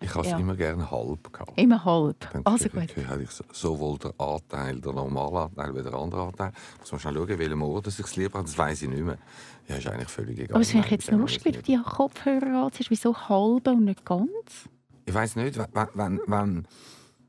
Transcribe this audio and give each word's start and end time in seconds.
Ich 0.00 0.14
habe 0.14 0.24
es 0.24 0.30
Ja. 0.32 0.38
immer 0.38 0.56
gerne 0.56 0.90
halb 0.90 1.32
gehabt. 1.32 1.52
Immer 1.56 1.84
halb. 1.84 2.30
Dann 2.32 2.46
Also 2.46 2.68
gut. 2.68 2.82
habe 3.08 3.22
ich 3.22 3.30
so- 3.30 3.44
sowohl 3.52 3.98
der 3.98 4.14
Anteil, 4.18 4.80
der 4.80 4.92
normale 4.92 5.40
Anteil, 5.46 5.74
wie 5.74 5.82
der 5.82 5.94
andere 5.94 6.22
Anteil. 6.22 6.52
Muss 6.80 6.92
man 6.92 7.00
schnell 7.00 7.14
schauen, 7.14 7.38
welchem 7.38 7.62
Ort 7.62 7.86
ich 7.86 7.98
es 7.98 8.16
lieber 8.16 8.38
habe. 8.38 8.46
Das 8.48 8.56
weiß 8.58 8.82
ich 8.82 8.88
nicht 8.88 9.02
mehr. 9.04 9.18
Ja, 9.68 9.76
ist 9.76 9.86
eigentlich 9.86 10.08
völlig 10.08 10.38
egal. 10.38 10.54
Aber 10.56 10.62
ich 10.62 10.74
Nein, 10.74 10.84
jetzt 10.90 11.10
lustig, 11.10 11.46
ich 11.46 11.56
du 11.56 11.62
die 11.62 11.78
Kopfhörer 11.82 12.64
anziehst. 12.66 12.90
Wieso 12.90 13.16
halb 13.16 13.66
und 13.68 13.84
nicht 13.84 14.04
ganz? 14.04 14.28
Ich 15.06 15.14
weiß 15.14 15.36
nicht, 15.36 15.56
wenn, 15.58 15.88
wenn, 15.94 16.20
wenn 16.26 16.66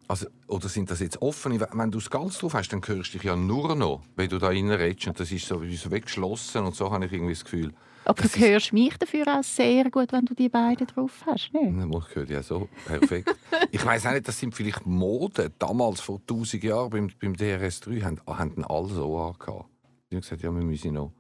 also, 0.08 0.28
oder 0.48 0.68
sind 0.68 0.92
das 0.92 1.00
jetzt 1.00 1.22
offene? 1.22 1.60
Wenn- 1.60 1.70
Wenn 1.80 1.92
du 1.92 2.00
das 2.00 2.10
ganz 2.10 2.38
drauf 2.38 2.54
hast, 2.54 2.70
dann 2.70 2.82
hörst 2.86 3.14
du 3.14 3.18
dich 3.18 3.24
ja 3.24 3.36
nur 3.38 3.74
noch, 3.76 4.02
wenn 4.18 4.28
du 4.30 4.40
da 4.40 4.48
reinredest. 4.48 5.08
Und 5.08 5.20
das 5.20 5.32
ist 5.32 5.48
so, 5.48 5.62
so 5.64 5.92
weggeschlossen. 5.92 6.66
Und 6.66 6.76
so 6.76 6.92
habe 6.92 7.06
ich 7.06 7.14
irgendwie 7.14 7.34
das 7.34 7.44
Gefühl, 7.46 7.74
Aber 8.06 8.22
Das 8.22 8.32
du 8.34 8.40
hörst 8.40 8.74
mich 8.74 8.98
dafür 8.98 9.28
auch 9.40 9.44
sehr 9.44 9.90
gut, 9.92 10.12
wenn 10.12 10.26
du 10.26 10.34
die 10.34 10.50
beiden 10.50 10.88
drauf 10.88 11.24
hast. 11.26 11.52
Nicht? 11.54 11.96
Ich 12.10 12.16
höre 12.16 12.30
ja 12.30 12.42
so 12.42 12.68
perfekt. 12.86 13.34
ich 13.72 13.86
weiß 13.86 14.08
auch 14.08 14.14
nicht, 14.14 14.28
das 14.28 14.40
sind 14.40 14.56
vielleicht 14.56 14.86
Moden. 14.86 15.54
Damals, 15.60 16.02
vor 16.02 16.18
1000 16.20 16.64
Jahren, 16.64 16.90
beim, 16.90 17.10
beim 17.20 17.34
DRS3, 17.34 18.04
haben, 18.04 18.20
haben 18.26 18.66
alle 18.66 18.88
so 18.88 19.18
angehabt. 19.20 19.70
Die 20.10 20.16
haben 20.16 20.22
gesagt, 20.22 20.42
ja, 20.42 20.52
wir 20.52 20.64
müssen, 20.64 20.94
noch, 20.94 21.12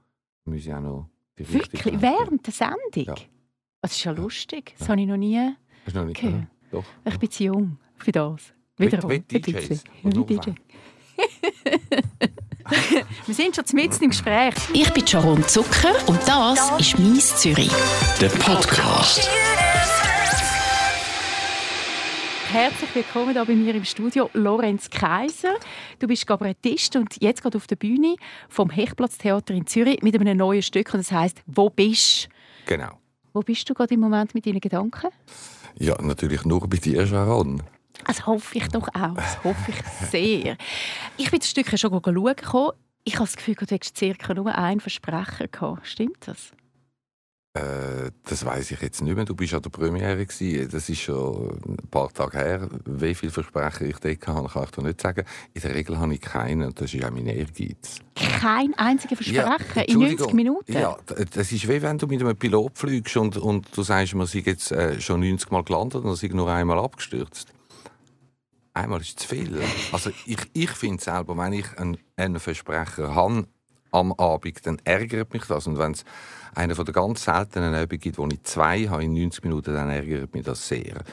wir 0.45 0.53
müssen 0.55 0.73
auch 0.73 0.81
noch 0.81 1.09
die 1.37 1.53
Wirklich? 1.53 1.85
haben. 1.85 2.01
Während 2.01 2.45
der 2.47 2.53
Sendung? 2.53 2.79
Ja. 2.95 3.15
Das 3.81 3.91
ist 3.91 4.03
ja 4.03 4.11
lustig. 4.11 4.73
Das 4.79 4.89
habe 4.89 5.01
ich 5.01 5.07
noch 5.07 5.17
nie. 5.17 5.37
Hast 5.85 5.95
du 5.95 5.99
noch 5.99 6.07
nicht 6.07 6.19
gehört? 6.19 6.47
Doch. 6.71 6.85
Ich 7.05 7.19
bin 7.19 7.29
zu 7.31 7.43
jung 7.43 7.77
für 7.97 8.11
das. 8.11 8.53
Wie- 8.77 8.85
Wiederum. 8.87 9.11
wie 9.11 9.15
ein 9.15 9.27
DJs? 9.27 9.67
bisschen. 9.67 9.81
Und 10.03 10.29
Wie. 10.29 10.37
DJ. 10.37 10.51
Wir 13.25 13.35
sind 13.35 13.55
schon 13.55 13.65
mitten 13.73 14.05
im 14.05 14.09
Gespräch. 14.11 14.53
Ich 14.73 14.89
bin 14.93 15.05
Sharon 15.05 15.43
Zucker 15.43 15.93
und 16.07 16.19
das 16.25 16.71
ist 16.79 16.97
«Mies 16.97 17.35
Zürich». 17.35 17.71
Der 18.21 18.29
Podcast. 18.29 19.29
Herzlich 22.49 22.95
willkommen 22.95 23.33
hier 23.33 23.43
bei 23.43 23.55
mir 23.55 23.75
im 23.75 23.83
Studio, 23.83 24.29
Lorenz 24.33 24.89
Kaiser. 24.89 25.55
Du 25.99 26.07
bist 26.07 26.25
Kabarettist 26.25 26.95
und 26.95 27.21
jetzt 27.21 27.41
gerade 27.41 27.57
auf 27.57 27.67
der 27.67 27.75
Bühne 27.75 28.15
vom 28.47 28.69
Hechtplatztheater 28.69 29.53
in 29.53 29.67
Zürich 29.67 30.01
mit 30.01 30.15
einem 30.15 30.37
neuen 30.37 30.61
Stück 30.61 30.93
und 30.93 30.99
das 31.01 31.11
heißt 31.11 31.43
«Wo 31.47 31.69
bist?» 31.69 32.29
Genau. 32.67 32.99
Wo 33.33 33.41
bist 33.41 33.69
du 33.69 33.73
gerade 33.73 33.93
im 33.93 33.99
Moment 33.99 34.33
mit 34.33 34.45
deinen 34.45 34.61
Gedanken? 34.61 35.09
Ja, 35.77 36.01
natürlich 36.01 36.45
nur 36.45 36.67
bei 36.69 36.77
dir, 36.77 37.05
Sharon. 37.05 37.63
Das 38.05 38.25
hoffe 38.25 38.57
ich 38.57 38.67
doch 38.69 38.87
auch. 38.89 39.15
Das 39.15 39.43
hoffe 39.43 39.71
ich 39.71 40.09
sehr. 40.09 40.57
Ich 41.17 41.29
bin 41.31 41.39
das 41.39 41.49
Stück 41.49 41.71
ja 41.71 41.77
schon 41.77 41.91
schauen 41.91 42.35
gekommen. 42.35 42.71
Ich 43.03 43.15
habe 43.15 43.25
das 43.25 43.35
Gefühl, 43.35 43.55
du 43.55 43.65
hättest 43.65 43.97
circa 43.97 44.33
nur 44.33 44.55
einen 44.55 44.79
Versprecher 44.79 45.47
gehabt. 45.47 45.87
Stimmt 45.87 46.27
das? 46.27 46.51
Äh, 47.53 48.11
das 48.23 48.45
weiß 48.45 48.71
ich 48.71 48.81
jetzt 48.81 49.01
nicht 49.01 49.13
mehr. 49.13 49.25
Du 49.25 49.35
bist 49.35 49.53
an 49.53 49.61
der 49.61 49.69
Premiere. 49.69 50.25
Gewesen. 50.25 50.69
Das 50.71 50.87
ist 50.87 51.01
schon 51.01 51.59
ein 51.67 51.89
paar 51.89 52.09
Tage 52.13 52.37
her. 52.37 52.69
Wie 52.85 53.13
viele 53.13 53.31
Versprecher 53.31 53.81
ich 53.81 53.97
dort 53.97 54.27
hatte, 54.27 54.47
kann 54.47 54.63
ich 54.63 54.71
dir 54.71 54.83
nicht 54.83 55.01
sagen. 55.01 55.25
In 55.53 55.61
der 55.61 55.75
Regel 55.75 55.99
habe 55.99 56.13
ich 56.13 56.21
keinen 56.21 56.67
und 56.67 56.79
das 56.79 56.93
ist 56.93 57.03
auch 57.03 57.11
mein 57.11 57.27
Ehrgeiz. 57.27 57.99
Kein 58.15 58.73
einziger 58.75 59.17
Versprecher 59.17 59.87
in 59.87 59.95
Entschuldigung. 59.95 60.27
90 60.27 60.33
Minuten? 60.33 60.71
Ja, 60.73 60.97
das 61.33 61.51
ist 61.51 61.67
wie 61.67 61.81
wenn 61.81 61.97
du 61.97 62.07
mit 62.07 62.21
einem 62.21 62.37
Pilot 62.37 62.77
fliegst 62.77 63.17
und, 63.17 63.35
und 63.35 63.67
du 63.75 63.83
sagst, 63.83 64.15
man 64.15 64.27
sei 64.27 64.43
jetzt 64.45 64.71
äh, 64.71 65.01
schon 65.01 65.19
90 65.19 65.51
Mal 65.51 65.63
gelandet 65.63 66.05
und 66.05 66.15
sei 66.15 66.29
nur 66.29 66.49
einmal 66.49 66.79
abgestürzt. 66.79 67.49
Einmal 68.73 69.01
ist 69.01 69.19
zu 69.19 69.27
viel. 69.27 69.61
Also 69.91 70.11
ich, 70.25 70.37
ich 70.53 70.69
finde 70.71 71.03
selber, 71.03 71.37
wenn 71.37 71.53
ich 71.53 71.77
einen, 71.77 71.97
einen 72.15 72.39
Versprecher 72.39 73.13
habe 73.13 73.45
am 73.91 74.13
Abend, 74.13 74.65
dann 74.65 74.79
ärgert 74.85 75.33
mich 75.33 75.43
das. 75.45 75.67
Und 75.67 75.77
wenn 75.77 75.91
es 75.91 76.05
eine 76.55 76.75
von 76.75 76.85
der 76.85 76.93
ganz 76.93 77.23
seltenen 77.25 77.73
Abende 77.73 77.97
gibt, 77.97 78.17
wo 78.17 78.27
ich 78.27 78.41
zwei 78.43 78.87
habe 78.87 79.03
in 79.03 79.13
90 79.13 79.43
Minuten, 79.43 79.73
dann 79.73 79.89
ärgert 79.89 80.33
mich 80.33 80.45
das 80.45 80.65
sehr. 80.65 81.03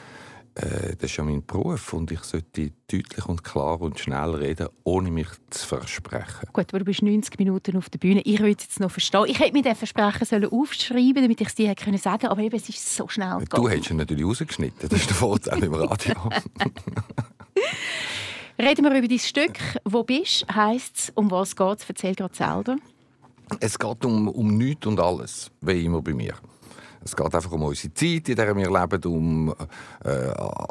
Äh, 0.55 0.95
das 0.95 1.11
ist 1.11 1.17
ja 1.17 1.23
mein 1.23 1.45
Beruf 1.45 1.93
und 1.93 2.11
ich 2.11 2.21
sollte 2.21 2.71
deutlich 2.89 3.25
und 3.25 3.43
klar 3.43 3.79
und 3.81 3.99
schnell 3.99 4.31
reden, 4.31 4.67
ohne 4.83 5.11
mich 5.11 5.27
zu 5.49 5.67
versprechen. 5.67 6.47
Gut, 6.53 6.67
aber 6.69 6.79
du 6.79 6.85
bist 6.85 7.01
90 7.01 7.37
Minuten 7.39 7.77
auf 7.77 7.89
der 7.89 7.99
Bühne. 7.99 8.21
Ich 8.21 8.39
würde 8.39 8.55
es 8.57 8.63
jetzt 8.63 8.79
noch 8.79 8.91
verstehen. 8.91 9.25
Ich 9.27 9.39
hätte 9.39 9.53
mir 9.53 9.61
den 9.63 9.75
Versprecher 9.75 10.25
sollen 10.25 10.49
aufschreiben 10.49 11.21
damit 11.21 11.41
ich 11.41 11.47
es 11.47 11.55
dir 11.55 11.69
hätte 11.69 11.83
können 11.83 11.97
sagen 11.97 12.27
aber 12.27 12.41
eben, 12.41 12.55
es 12.55 12.69
ist 12.69 12.95
so 12.95 13.07
schnell 13.09 13.31
Du 13.31 13.39
gegangen. 13.39 13.69
hättest 13.69 13.91
ihn 13.91 13.97
natürlich 13.97 14.25
rausgeschnitten. 14.25 14.89
Das 14.89 14.99
ist 14.99 15.09
der 15.09 15.17
Vorteil 15.17 15.63
im 15.63 15.73
Radio. 15.73 16.15
Reden 18.59 18.83
wir 18.83 18.97
über 18.97 19.07
dein 19.07 19.19
Stück. 19.19 19.57
«Wo 19.85 20.03
bist?» 20.03 20.45
heisst 20.53 20.97
es. 20.97 21.11
Um 21.15 21.31
was 21.31 21.55
geht 21.55 21.79
es? 21.79 21.89
Erzähl 21.89 22.15
gerade 22.15 22.35
selber. 22.35 22.75
es 23.59 23.79
geht 23.79 24.05
um, 24.05 24.27
um 24.27 24.57
nichts 24.57 24.85
und 24.85 24.99
alles, 24.99 25.49
wie 25.61 25.85
immer 25.85 26.01
bei 26.01 26.13
mir. 26.13 26.35
Es 27.03 27.15
geht 27.15 27.33
einfach 27.33 27.51
um 27.51 27.63
unsere 27.63 27.93
Zeit, 27.93 28.29
in 28.29 28.35
der 28.35 28.55
wir 28.55 28.69
leben, 28.69 29.03
um 29.05 29.55
äh, 30.03 30.09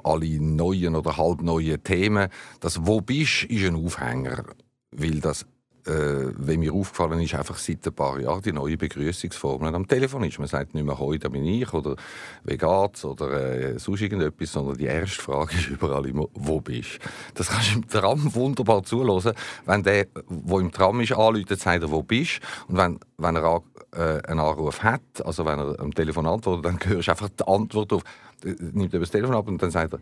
alle 0.04 0.40
neuen 0.40 0.94
oder 0.94 1.16
halbneuen 1.16 1.82
Themen. 1.82 2.28
Das 2.60 2.86
«Wo 2.86 3.00
bist?» 3.00 3.44
ist 3.44 3.64
ein 3.64 3.74
Aufhänger, 3.74 4.44
weil 4.90 5.20
das 5.20 5.46
äh, 5.88 6.32
wenn 6.36 6.60
mir 6.60 6.72
aufgefallen 6.72 7.20
ist, 7.20 7.34
einfach 7.34 7.56
seit 7.56 7.86
ein 7.86 7.92
paar 7.92 8.18
Jahren 8.20 8.42
die 8.42 8.52
neue 8.52 8.76
Begrüßungsformel 8.76 9.74
am 9.74 9.88
Telefon 9.88 10.24
ist. 10.24 10.38
Man 10.38 10.48
sagt 10.48 10.74
nicht 10.74 10.84
mehr 10.84 10.98
«Hoi, 10.98 11.18
da 11.18 11.28
bin 11.28 11.44
ich» 11.44 11.72
oder 11.72 11.96
«Wie 12.44 12.56
geht's?» 12.56 13.04
oder 13.04 13.30
äh, 13.30 13.78
sonst 13.78 14.02
irgendetwas, 14.02 14.52
sondern 14.52 14.76
die 14.76 14.86
erste 14.86 15.22
Frage 15.22 15.54
ist 15.54 15.68
überall 15.68 16.06
immer 16.06 16.28
«Wo 16.34 16.60
bist?» 16.60 16.98
Das 17.34 17.48
kannst 17.48 17.72
du 17.72 17.76
im 17.76 17.88
Tram 17.88 18.34
wunderbar 18.34 18.82
zuhören. 18.82 19.34
Wenn 19.64 19.82
der, 19.82 20.06
der 20.28 20.58
im 20.58 20.72
Tram 20.72 21.00
ist, 21.00 21.12
anruft, 21.12 21.48
sagt 21.58 21.82
er 21.82 21.90
«Wo 21.90 22.02
bist?» 22.02 22.40
Und 22.68 22.76
wenn, 22.76 23.00
wenn 23.16 23.36
er 23.36 23.62
äh, 23.92 24.20
einen 24.28 24.40
Anruf 24.40 24.82
hat, 24.82 25.00
also 25.24 25.46
wenn 25.46 25.58
er 25.58 25.80
am 25.80 25.94
Telefon 25.94 26.26
antwortet, 26.26 26.64
dann 26.64 26.78
hörst 26.84 27.08
du 27.08 27.12
einfach 27.12 27.28
die 27.28 27.46
Antwort 27.46 27.92
auf. 27.92 28.02
Äh, 28.44 28.54
Nimmt 28.72 28.92
er 28.92 29.00
das 29.00 29.10
Telefon 29.10 29.34
ab 29.34 29.48
und 29.48 29.62
dann 29.62 29.70
sagt 29.70 29.94
er 29.94 30.00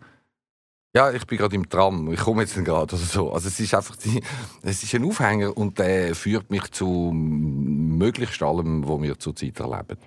ja, 0.97 1.13
ich 1.13 1.27
bin 1.27 1.37
gerade 1.37 1.55
im 1.55 1.69
Tram, 1.69 2.11
ich 2.11 2.21
komme 2.21 2.41
jetzt 2.41 2.55
gerade 2.65 2.95
oder 2.95 2.97
so. 2.97 3.31
Also 3.31 3.49
es 3.49 3.61
ist 3.61 3.75
einfach 3.75 3.97
die, 3.97 4.23
es 4.63 4.83
ist 4.83 4.95
ein 4.95 5.05
Aufhänger 5.05 5.55
und 5.55 5.79
der 5.79 6.15
führt 6.15 6.51
mich 6.51 6.71
zu 6.71 7.13
möglichst 7.13 8.43
allem, 8.43 8.89
was 8.89 9.03
wir 9.03 9.19
zurzeit 9.19 9.61
erleben. 9.61 9.99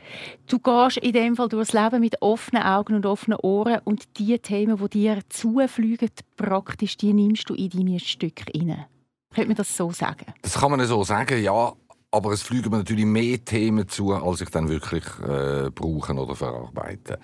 Du 0.47 0.57
gehst 0.57 0.97
in 0.97 1.13
dem 1.13 1.35
Fall 1.35 1.47
durchs 1.47 1.73
Leben 1.73 1.99
mit 1.99 2.19
offenen 2.23 2.63
Augen 2.63 2.95
und 2.95 3.05
offenen 3.05 3.37
Ohren 3.43 3.81
und 3.83 4.17
die 4.17 4.39
Themen, 4.39 4.77
die 4.77 4.89
dir 4.89 5.19
zufliegen, 5.29 6.09
praktisch, 6.35 6.97
die 6.97 7.13
nimmst 7.13 7.47
du 7.51 7.53
in 7.53 7.69
deine 7.69 7.99
Stücke 7.99 8.45
rein. 8.51 8.85
Könnte 9.31 9.49
man 9.49 9.57
das 9.57 9.77
so 9.77 9.91
sagen? 9.91 10.25
Das 10.41 10.59
kann 10.59 10.71
man 10.71 10.83
so 10.87 11.03
sagen, 11.03 11.43
ja, 11.43 11.71
aber 12.09 12.31
es 12.31 12.41
fliegen 12.41 12.71
mir 12.71 12.77
natürlich 12.77 13.05
mehr 13.05 13.45
Themen 13.45 13.87
zu, 13.87 14.11
als 14.11 14.41
ich 14.41 14.49
dann 14.49 14.67
wirklich 14.67 15.03
äh, 15.19 15.69
brauchen 15.69 16.17
oder 16.17 16.35
verarbeiten. 16.35 17.17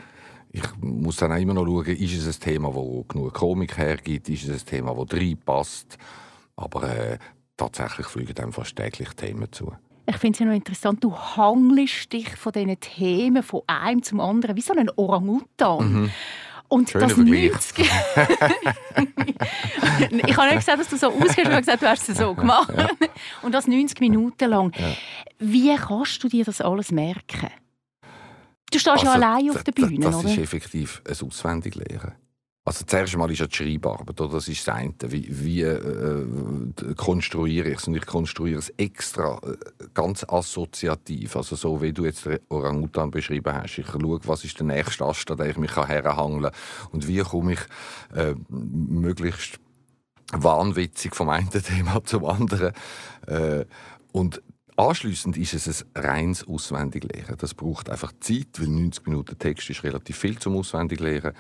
Ich 0.56 0.64
muss 0.80 1.18
dann 1.18 1.34
auch 1.34 1.38
immer 1.38 1.54
noch 1.54 1.66
schauen, 1.66 1.86
ist 1.88 2.14
es 2.14 2.38
ein 2.38 2.40
Thema, 2.40 2.70
das 2.70 3.08
genug 3.10 3.34
Komik 3.34 3.78
hergibt, 3.78 4.30
ist 4.30 4.48
es 4.48 4.64
ein 4.64 4.66
Thema, 4.66 4.96
das 4.96 5.20
reinpasst. 5.20 5.98
Aber 6.56 6.84
äh, 6.84 7.18
tatsächlich 7.58 8.08
fliegen 8.08 8.34
dann 8.36 8.54
fast 8.54 8.74
täglich 8.74 9.10
Themen 9.10 9.52
zu. 9.52 9.74
Ich 10.06 10.16
finde 10.16 10.36
es 10.36 10.40
ja 10.40 10.46
noch 10.46 10.54
interessant, 10.54 11.04
du 11.04 11.14
hangelst 11.14 12.14
dich 12.14 12.30
von 12.38 12.54
diesen 12.54 12.80
Themen 12.80 13.44
von 13.44 13.64
einem 13.68 14.02
zum 14.02 14.22
anderen, 14.22 14.56
wie 14.56 14.62
so 14.62 14.74
ein 14.74 14.90
Orangutan. 14.96 16.10
Und 16.70 16.90
Schöner 16.90 17.08
das. 17.08 17.18
90 17.18 17.78
Ich 20.28 20.38
habe 20.38 20.48
nicht 20.48 20.60
gesagt, 20.60 20.80
dass 20.80 20.88
du 20.88 20.98
so 20.98 21.08
ausgehst, 21.08 21.38
ich 21.40 21.46
habe 21.46 21.58
gesagt, 21.58 21.82
du 21.82 21.90
hast 21.90 22.08
es 22.08 22.18
so 22.18 22.34
gemacht. 22.36 22.72
Und 23.42 23.52
das 23.54 23.68
90 23.68 24.00
Minuten 24.00 24.50
lang. 24.50 24.72
Wie 25.38 25.76
kannst 25.76 26.24
du 26.24 26.30
dir 26.30 26.46
das 26.46 26.62
alles 26.62 26.92
merken? 26.92 27.50
Du 28.72 28.80
stehst 28.80 28.86
ja 28.86 28.94
Also, 28.94 29.08
allein 29.26 29.50
auf 29.52 29.64
der 29.64 29.72
Bühne, 29.72 30.00
Das 30.00 30.16
oder? 30.16 30.30
ist 30.30 30.38
effektiv 30.38 31.02
ein 31.08 31.28
Auswendiglehren. 31.28 32.14
Also 32.68 32.84
zuerst 32.84 33.16
mal 33.16 33.30
ist 33.30 33.38
ja 33.40 33.46
die 33.46 33.56
Schreibarbeit, 33.56 34.20
oder? 34.20 34.34
das 34.34 34.48
ist 34.48 34.68
das 34.68 34.74
eine. 34.76 34.92
Wie, 35.08 35.28
wie 35.30 35.62
äh, 35.62 36.26
d- 36.26 36.96
konstruiere 36.96 37.70
ich 37.70 37.78
es? 37.78 37.88
Und 37.88 37.94
ich 37.94 38.08
konstruiere 38.08 38.58
es 38.58 38.70
extra 38.70 39.40
äh, 39.44 39.56
ganz 39.94 40.24
assoziativ. 40.28 41.36
Also 41.36 41.56
so, 41.56 41.80
wie 41.84 41.94
du 41.94 42.06
jetzt 42.06 42.28
Orangutan 42.50 43.12
beschrieben 43.12 43.54
hast. 43.54 43.78
Ich 43.78 43.86
schaue, 43.86 44.20
was 44.24 44.44
ist 44.44 44.58
der 44.58 44.66
nächste 44.66 45.06
Ast, 45.06 45.30
an 45.30 45.38
den 45.38 45.52
ich 45.52 45.58
mich 45.58 45.76
herhangeln 45.76 46.42
kann. 46.42 46.52
Und 46.92 47.08
wie 47.08 47.20
komme 47.20 47.54
ich 47.54 47.60
äh, 48.16 48.34
möglichst 48.50 49.60
wahnwitzig 50.34 51.14
vom 51.14 51.30
einen 51.30 51.52
Thema 51.52 52.04
zum 52.04 52.26
anderen. 52.26 52.74
Äh, 53.28 53.66
und 54.12 54.42
anschließend 54.78 55.38
ist 55.38 55.54
es 55.54 55.86
ein 55.94 56.04
reines 56.04 56.48
Auswendiglehren. 56.48 57.38
Das 57.38 57.54
braucht 57.54 57.90
einfach 57.90 58.14
Zeit, 58.20 58.48
weil 58.60 58.68
90 58.68 59.06
Minuten 59.08 59.38
Text 59.38 59.70
ist 59.70 59.84
relativ 59.84 60.18
viel 60.18 60.38
zum 60.38 60.58
Auswendiglehren. 60.58 61.34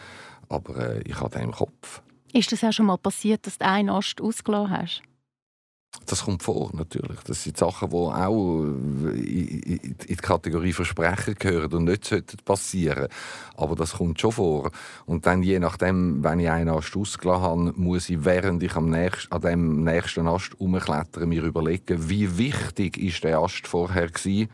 Aber 0.49 0.77
äh, 0.77 1.01
ich 1.05 1.19
habe 1.19 1.29
den 1.29 1.45
im 1.45 1.51
Kopf. 1.51 2.01
Ist 2.33 2.51
das 2.51 2.63
auch 2.63 2.71
schon 2.71 2.87
mal 2.87 2.97
passiert, 2.97 3.45
dass 3.47 3.57
du 3.57 3.65
einen 3.65 3.89
Ast 3.89 4.21
ausgelassen 4.21 4.71
hast? 4.71 5.01
Das 6.05 6.25
kommt 6.25 6.43
vor, 6.43 6.71
natürlich. 6.73 7.19
Das 7.25 7.43
sind 7.43 7.57
Sachen, 7.57 7.89
die 7.89 7.95
auch 7.95 8.63
äh, 8.63 9.09
in 9.09 9.95
die 10.09 10.15
Kategorie 10.15 10.73
Versprecher 10.73 11.33
gehören 11.33 11.73
und 11.73 11.85
nicht 11.85 12.05
sollten 12.05 12.37
passieren. 12.43 13.07
Aber 13.55 13.75
das 13.75 13.93
kommt 13.93 14.19
schon 14.19 14.31
vor. 14.31 14.71
Und 15.05 15.25
dann, 15.25 15.43
je 15.43 15.59
nachdem, 15.59 16.23
wenn 16.23 16.39
ich 16.39 16.49
einen 16.49 16.69
Ast 16.69 16.95
ausgelassen 16.95 17.43
habe, 17.43 17.73
muss 17.75 18.09
ich, 18.09 18.23
während 18.23 18.61
ich 18.63 18.75
am 18.75 18.89
nächsten, 18.89 19.31
an 19.31 19.41
dem 19.41 19.83
nächsten 19.83 20.27
Ast 20.27 20.59
umklettern, 20.59 21.29
mir 21.29 21.43
überlegen, 21.43 22.09
wie 22.09 22.37
wichtig 22.37 22.97
ist 22.97 23.23
der 23.23 23.39
Ast 23.39 23.67
vorher 23.67 24.07
gewesen, 24.07 24.49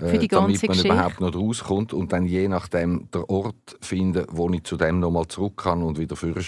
Für 0.00 0.18
die 0.18 0.26
äh, 0.26 0.28
damit 0.28 0.60
ganze 0.60 0.66
man 0.66 0.76
Geschichte. 0.76 0.88
überhaupt 0.88 1.20
noch 1.20 1.34
rauskommt 1.34 1.92
und 1.92 2.12
dann 2.12 2.26
je 2.26 2.48
nachdem 2.48 3.08
der 3.12 3.28
Ort 3.28 3.76
finden, 3.80 4.26
wo 4.30 4.48
ich 4.50 4.64
zu 4.64 4.76
dem 4.76 5.00
nochmal 5.00 5.26
zurück 5.28 5.58
kann 5.58 5.82
und 5.82 5.98
wieder 5.98 6.16
führe. 6.16 6.40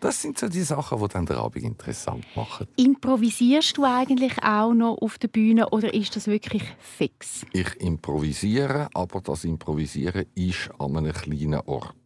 Das 0.00 0.22
sind 0.22 0.38
so 0.38 0.48
die 0.48 0.62
Sachen, 0.62 1.00
die 1.00 1.08
dann 1.08 1.26
den 1.26 1.36
Abend 1.36 1.64
interessant 1.64 2.24
machen. 2.36 2.68
Improvisierst 2.76 3.76
du 3.76 3.84
eigentlich 3.84 4.42
auch 4.42 4.72
noch 4.72 4.98
auf 5.00 5.18
der 5.18 5.28
Bühne 5.28 5.68
oder 5.70 5.92
ist 5.92 6.16
das 6.16 6.26
wirklich 6.26 6.64
fix? 6.78 7.44
Ich 7.52 7.80
improvisiere, 7.80 8.88
aber 8.94 9.20
das 9.20 9.44
Improvisieren 9.44 10.26
ist 10.34 10.70
an 10.78 10.96
einem 10.96 11.12
kleinen 11.12 11.60
Ort. 11.66 11.96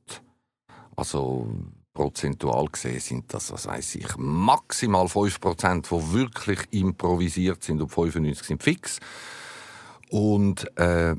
Also 0.96 1.46
prozentual 1.96 2.66
gesehen 2.66 3.00
sind 3.00 3.34
das, 3.34 3.50
was 3.52 3.66
weiß 3.66 3.96
ich, 3.96 4.16
maximal 4.18 5.06
5%, 5.06 5.88
die 5.88 6.12
wirklich 6.12 6.60
improvisiert 6.70 7.62
sind 7.62 7.80
und 7.80 7.90
95% 7.90 8.44
sind 8.44 8.62
fix. 8.62 9.00
Und 10.10 10.76
äh, 10.78 11.16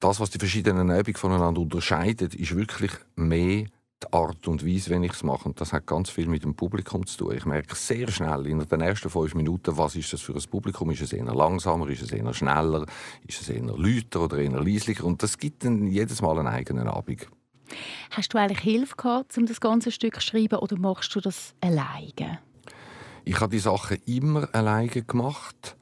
das, 0.00 0.20
was 0.20 0.30
die 0.30 0.38
verschiedenen 0.38 0.90
Übungen 0.90 1.16
voneinander 1.16 1.60
unterscheidet, 1.60 2.34
ist 2.34 2.56
wirklich 2.56 2.92
mehr 3.14 3.66
die 4.02 4.12
Art 4.12 4.48
und 4.48 4.66
Weise, 4.66 4.90
wenn 4.90 5.04
ich 5.04 5.12
es 5.12 5.22
mache. 5.22 5.48
Und 5.48 5.60
das 5.60 5.72
hat 5.72 5.86
ganz 5.86 6.10
viel 6.10 6.26
mit 6.26 6.42
dem 6.42 6.54
Publikum 6.54 7.06
zu 7.06 7.18
tun. 7.18 7.36
Ich 7.36 7.46
merke 7.46 7.76
sehr 7.76 8.10
schnell 8.10 8.46
in 8.46 8.58
den 8.58 8.80
ersten 8.80 9.10
fünf 9.10 9.34
Minuten, 9.34 9.76
was 9.76 9.94
ist 9.94 10.12
das 10.12 10.20
für 10.20 10.34
ein 10.34 10.42
Publikum? 10.50 10.90
Ist 10.90 11.02
es 11.02 11.12
eher 11.12 11.24
langsamer, 11.24 11.88
ist 11.88 12.02
es 12.02 12.10
eher 12.10 12.34
schneller, 12.34 12.84
ist 13.26 13.40
es 13.40 13.48
eher 13.48 13.62
lauter 13.62 14.22
oder 14.22 14.38
eher 14.38 14.60
leislicher? 14.60 15.04
Und 15.04 15.22
das 15.22 15.38
gibt 15.38 15.64
dann 15.64 15.86
jedes 15.86 16.20
Mal 16.20 16.38
einen 16.38 16.48
eigenen 16.48 16.88
Abend. 16.88 17.28
Hast 18.10 18.34
du 18.34 18.38
eigentlich 18.38 18.60
Hilfe 18.60 18.96
gehabt, 18.96 19.38
um 19.38 19.46
das 19.46 19.60
ganze 19.60 19.90
Stück 19.90 20.16
zu 20.16 20.20
schreiben 20.20 20.58
oder 20.58 20.76
machst 20.78 21.14
du 21.14 21.20
das 21.20 21.54
alleine? 21.60 22.40
Ich 23.24 23.40
habe 23.40 23.52
die 23.52 23.60
Sachen 23.60 23.98
immer 24.06 24.48
alleine 24.52 24.88
gemacht. 24.88 25.76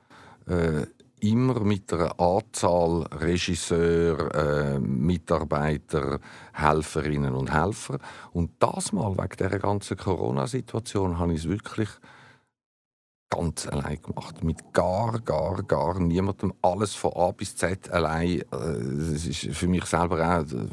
Äh, 0.46 0.86
immer 1.20 1.60
mit 1.60 1.92
einer 1.92 2.18
Anzahl 2.20 3.02
Regisseur, 3.12 4.34
äh, 4.34 4.78
Mitarbeiter, 4.78 6.20
Helferinnen 6.52 7.34
und 7.34 7.52
Helfer. 7.52 7.98
Und 8.32 8.52
das 8.58 8.92
mal 8.92 9.16
wegen 9.16 9.36
der 9.38 9.58
ganzen 9.58 9.96
Corona-Situation 9.96 11.18
habe 11.18 11.34
ich 11.34 11.40
es 11.40 11.48
wirklich 11.48 11.88
ganz 13.30 13.66
allein 13.68 14.02
gemacht. 14.02 14.42
Mit 14.42 14.72
gar, 14.72 15.20
gar, 15.20 15.62
gar 15.62 15.98
niemandem. 16.00 16.52
Alles 16.62 16.94
von 16.94 17.12
A 17.14 17.30
bis 17.30 17.56
Z 17.56 17.90
allein. 17.90 18.40
Äh, 18.40 18.44
Das 18.50 19.26
ist 19.26 19.56
für 19.56 19.68
mich 19.68 19.84
selber 19.86 20.16
auch 20.16 20.52
äh, 20.52 20.68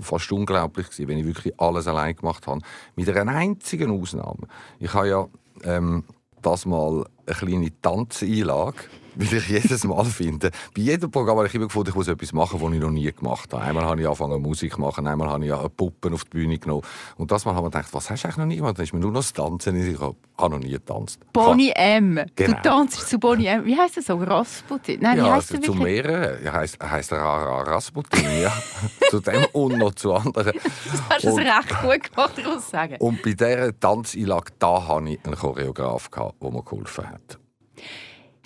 fast 0.00 0.30
unglaublich 0.30 0.90
gewesen, 0.90 1.08
wenn 1.08 1.18
ich 1.18 1.26
wirklich 1.26 1.58
alles 1.58 1.88
allein 1.88 2.14
gemacht 2.14 2.46
habe. 2.46 2.60
Mit 2.94 3.08
einer 3.08 3.32
einzigen 3.32 3.90
Ausnahme. 3.90 4.46
Ich 4.78 4.92
habe 4.92 5.08
ja 5.08 5.28
ähm, 5.64 6.04
das 6.42 6.66
mal 6.66 7.06
eine 7.26 7.36
kleine 7.36 7.80
Tanzeinlage, 7.80 8.76
weil 9.16 9.38
ich 9.38 9.48
jedes 9.48 9.84
Mal 9.84 10.04
finde, 10.04 10.50
bei 10.74 10.82
jedem 10.82 11.10
Programm 11.10 11.38
habe 11.38 11.46
ich 11.46 11.54
immer 11.54 11.66
gefunden, 11.66 11.88
ich 11.88 11.94
muss 11.94 12.08
etwas 12.08 12.32
machen, 12.32 12.60
was 12.60 12.72
ich 12.72 12.80
noch 12.80 12.90
nie 12.90 13.10
gemacht 13.10 13.52
habe. 13.52 13.62
Einmal 13.62 13.84
habe 13.84 14.00
ich 14.00 14.06
angefangen 14.06 14.42
Musik 14.42 14.74
zu 14.74 14.80
machen, 14.80 15.06
einmal 15.06 15.30
habe 15.30 15.44
ich 15.44 15.52
eine 15.52 15.68
Puppen 15.70 16.14
auf 16.14 16.24
die 16.24 16.30
Bühne 16.30 16.58
genommen. 16.58 16.82
Und 17.16 17.30
das 17.30 17.44
Mal 17.44 17.54
habe 17.54 17.68
ich 17.68 17.72
gedacht, 17.72 17.92
was 17.92 18.10
hast 18.10 18.22
du 18.22 18.28
eigentlich 18.28 18.36
noch 18.38 18.46
nie 18.46 18.56
gemacht? 18.56 18.78
Dann 18.78 18.84
ist 18.84 18.92
mir 18.92 19.00
nur 19.00 19.10
noch 19.10 19.20
das 19.20 19.32
Tanzen. 19.32 19.76
Ich 19.76 19.98
habe 19.98 20.14
noch 20.38 20.58
nie 20.58 20.72
getanzt. 20.72 21.20
Bonnie 21.32 21.72
M. 21.74 22.20
Genau. 22.34 22.56
Du 22.56 22.62
tanzt 22.62 23.08
zu 23.08 23.18
Bonnie 23.18 23.46
M. 23.46 23.64
Wie 23.64 23.76
heißt 23.76 23.96
das 23.96 24.06
so? 24.06 24.16
Rasputin? 24.16 25.00
Nein, 25.00 25.16
wie 25.16 25.20
ja, 25.20 25.34
heißt 25.34 25.52
also 25.52 25.62
er 25.62 25.62
zu 25.62 25.74
mehreren. 25.74 26.44
Ja, 26.44 26.52
heißt, 26.52 26.82
heißt 26.82 27.12
Rara 27.12 27.62
Rasputin, 27.62 28.42
ja. 28.42 28.52
zu 29.10 29.20
dem 29.20 29.44
und 29.52 29.78
noch 29.78 29.94
zu 29.94 30.12
anderen. 30.12 30.52
Hast 31.08 31.24
du 31.24 31.34
recht 31.36 31.80
gut 31.82 32.12
gemacht, 32.12 32.32
ich 32.36 32.44
muss 32.44 32.70
sagen. 32.70 32.96
Und 32.98 33.22
bei 33.22 33.32
dieser 33.32 33.78
Tanzeinlage, 33.78 34.52
da 34.58 34.86
hatte 34.86 35.08
ich 35.10 35.24
einen 35.24 35.36
Choreograf, 35.36 36.10
der 36.10 36.50
mir 36.50 36.62
geholfen 36.62 37.08
hat. 37.08 37.38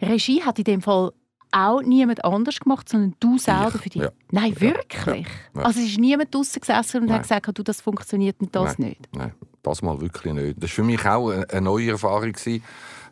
Regie 0.02 0.42
hat 0.42 0.58
in 0.58 0.64
dem 0.64 0.82
Fall 0.82 1.12
auch 1.52 1.82
niemand 1.82 2.24
anders 2.24 2.60
gemacht, 2.60 2.88
sondern 2.88 3.14
du 3.18 3.36
selber 3.36 3.72
Ich, 3.74 3.80
für 3.82 3.88
dich. 3.90 4.02
ja. 4.02 4.10
Nein, 4.30 4.52
Ja, 4.54 4.60
wirklich? 4.60 5.26
ja. 5.54 5.62
Also 5.62 5.80
es 5.80 5.86
ist 5.86 5.98
niemand 5.98 6.32
draußen 6.34 6.60
gesessen 6.60 7.00
und 7.02 7.06
Nein. 7.08 7.16
hat 7.16 7.22
gesagt, 7.22 7.58
du, 7.58 7.62
das 7.64 7.80
funktioniert 7.80 8.36
und 8.40 8.54
das 8.54 8.78
Nein. 8.78 8.90
nicht. 8.90 9.08
Nein, 9.16 9.32
das 9.62 9.82
mal 9.82 10.00
wirklich 10.00 10.32
nicht. 10.32 10.56
Das 10.62 10.70
war 10.70 10.74
für 10.76 10.84
mich 10.84 11.04
auch 11.04 11.30
eine 11.30 11.48
eine 11.50 11.60
neue 11.62 11.90
Erfahrung. 11.90 12.32
gewesen. 12.32 12.62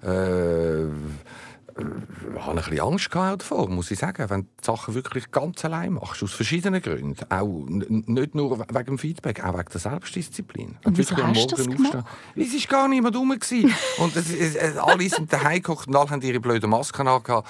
Äh, 0.03 0.87
ich 1.79 2.41
hatte 2.41 2.51
ein 2.51 2.57
bisschen 2.57 2.81
Angst 2.81 3.11
gehabt 3.11 3.43
davor, 3.43 3.69
muss 3.69 3.91
ich 3.91 3.99
sagen, 3.99 4.29
wenn 4.31 4.43
du 4.43 4.49
die 4.61 4.65
Sachen 4.65 4.95
wirklich 4.95 5.31
ganz 5.31 5.65
allein 5.65 5.93
machst, 5.93 6.23
aus 6.23 6.33
verschiedenen 6.33 6.83
Gründen. 6.83 7.17
Auch 7.31 7.65
nicht 7.69 8.35
nur 8.35 8.59
wegen 8.59 8.85
dem 8.85 8.99
Feedback, 8.99 9.45
auch 9.45 9.57
wegen 9.57 9.71
der 9.73 9.81
Selbstdisziplin. 9.81 10.77
Und 10.85 10.99
wieso 10.99 11.17
hast 11.17 11.53
du 11.53 11.57
das 11.57 11.67
Morgen 11.67 11.83
gemacht? 11.83 12.05
Es 12.37 12.53
war 12.53 12.81
gar 12.81 12.89
niemand 12.89 13.17
rum. 13.17 13.31
und 13.99 14.17
es, 14.17 14.31
es, 14.31 14.55
es, 14.55 14.77
alle 14.77 15.09
sind 15.09 15.33
daheim 15.33 15.57
gekocht 15.57 15.89
und 15.89 15.97
alle 15.97 16.11
haben 16.11 16.23
ihre 16.23 16.41
blöden 16.41 16.71
Masken 16.71 17.07
angehabt. 17.07 17.49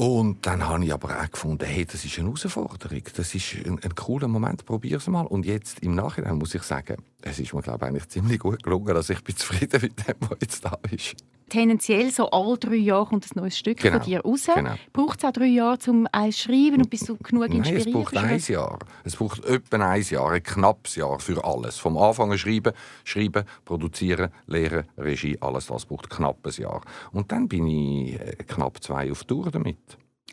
Und 0.00 0.46
dann 0.46 0.68
habe 0.68 0.84
ich 0.84 0.92
aber 0.92 1.20
auch 1.20 1.30
gefunden, 1.30 1.64
hey, 1.64 1.84
das 1.84 2.04
ist 2.04 2.18
eine 2.18 2.28
Herausforderung. 2.28 3.02
Das 3.16 3.34
ist 3.34 3.54
ein, 3.64 3.80
ein 3.82 3.94
cooler 3.96 4.28
Moment, 4.28 4.64
probier 4.64 4.98
es 4.98 5.08
mal. 5.08 5.26
Und 5.26 5.44
jetzt 5.44 5.80
im 5.80 5.96
Nachhinein 5.96 6.36
muss 6.36 6.54
ich 6.54 6.62
sagen, 6.62 7.02
es 7.20 7.40
ist 7.40 7.52
mir 7.52 7.62
glaube 7.62 7.78
ich, 7.84 7.88
eigentlich 7.88 8.08
ziemlich 8.08 8.38
gut 8.38 8.62
gelungen, 8.62 8.94
dass 8.94 9.10
ich 9.10 9.22
bin 9.24 9.36
zufrieden 9.36 9.80
mit 9.82 10.06
dem, 10.06 10.14
was 10.20 10.38
jetzt 10.40 10.64
da 10.64 10.78
ist. 10.90 11.16
Tendenziell 11.48 12.10
so 12.10 12.30
alle 12.30 12.58
drei 12.58 12.76
Jahre 12.76 13.06
kommt 13.06 13.24
ein 13.24 13.30
neues 13.40 13.56
Stück 13.58 13.78
Genau, 13.78 13.98
von 13.98 14.06
dir 14.06 14.20
raus. 14.20 14.46
genau. 14.54 14.74
Braucht 14.92 15.18
es 15.18 15.24
auch 15.28 15.32
drei 15.32 15.46
Jahre, 15.46 15.78
um 15.88 16.06
eins 16.12 16.36
zu 16.36 16.42
schreiben 16.44 16.76
und 16.82 16.90
bist 16.90 17.08
du 17.08 17.16
genug 17.16 17.48
Nein, 17.48 17.60
es 17.62 17.68
inspiriert? 17.70 17.92
braucht 17.94 18.16
ein 18.16 18.38
Jahr. 18.38 18.78
Es 19.04 19.16
braucht 19.16 19.44
etwa 19.44 19.76
ein 19.90 20.02
Jahr, 20.02 20.30
ein 20.32 20.42
knappes 20.42 20.96
Jahr 20.96 21.18
für 21.18 21.44
alles. 21.44 21.78
Vom 21.78 21.96
Anfang 21.96 22.30
an 22.32 22.38
schreiben, 22.38 22.72
schreiben, 23.04 23.44
produzieren, 23.64 24.30
lehren, 24.46 24.84
Regie, 24.96 25.36
alles 25.40 25.66
das 25.66 25.86
braucht 25.86 26.08
knapp 26.10 26.44
ein 26.46 26.52
Jahr. 26.52 26.80
Und 27.12 27.30
dann 27.32 27.48
bin 27.48 27.66
ich 27.66 28.14
äh, 28.20 28.36
knapp 28.46 28.82
zwei 28.82 29.10
auf 29.10 29.24
Tour 29.24 29.50
damit. 29.50 29.78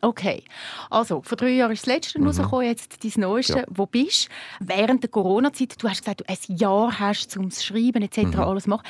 Okay, 0.05 0.43
also 0.91 1.23
vor 1.23 1.35
drei 1.35 1.49
Jahren 1.49 1.71
ist 1.71 1.87
das 1.87 1.93
letzte 1.95 2.21
rausgekommen, 2.21 2.67
jetzt 2.67 3.03
dein 3.03 3.11
neueste. 3.21 3.53
Mhm. 3.53 3.59
Ja. 3.59 3.65
Wo 3.71 3.85
bist 3.87 4.29
du? 4.59 4.67
Während 4.67 5.01
der 5.01 5.09
Corona-Zeit, 5.09 5.81
du 5.81 5.89
hast 5.89 6.01
gesagt, 6.01 6.21
du 6.21 6.25
ein 6.27 6.57
Jahr 6.57 6.99
hast 6.99 7.31
zum 7.31 7.49
Schreiben 7.49 8.03
etc. 8.03 8.17
Mhm. 8.25 8.39
alles 8.39 8.67
machen. 8.67 8.83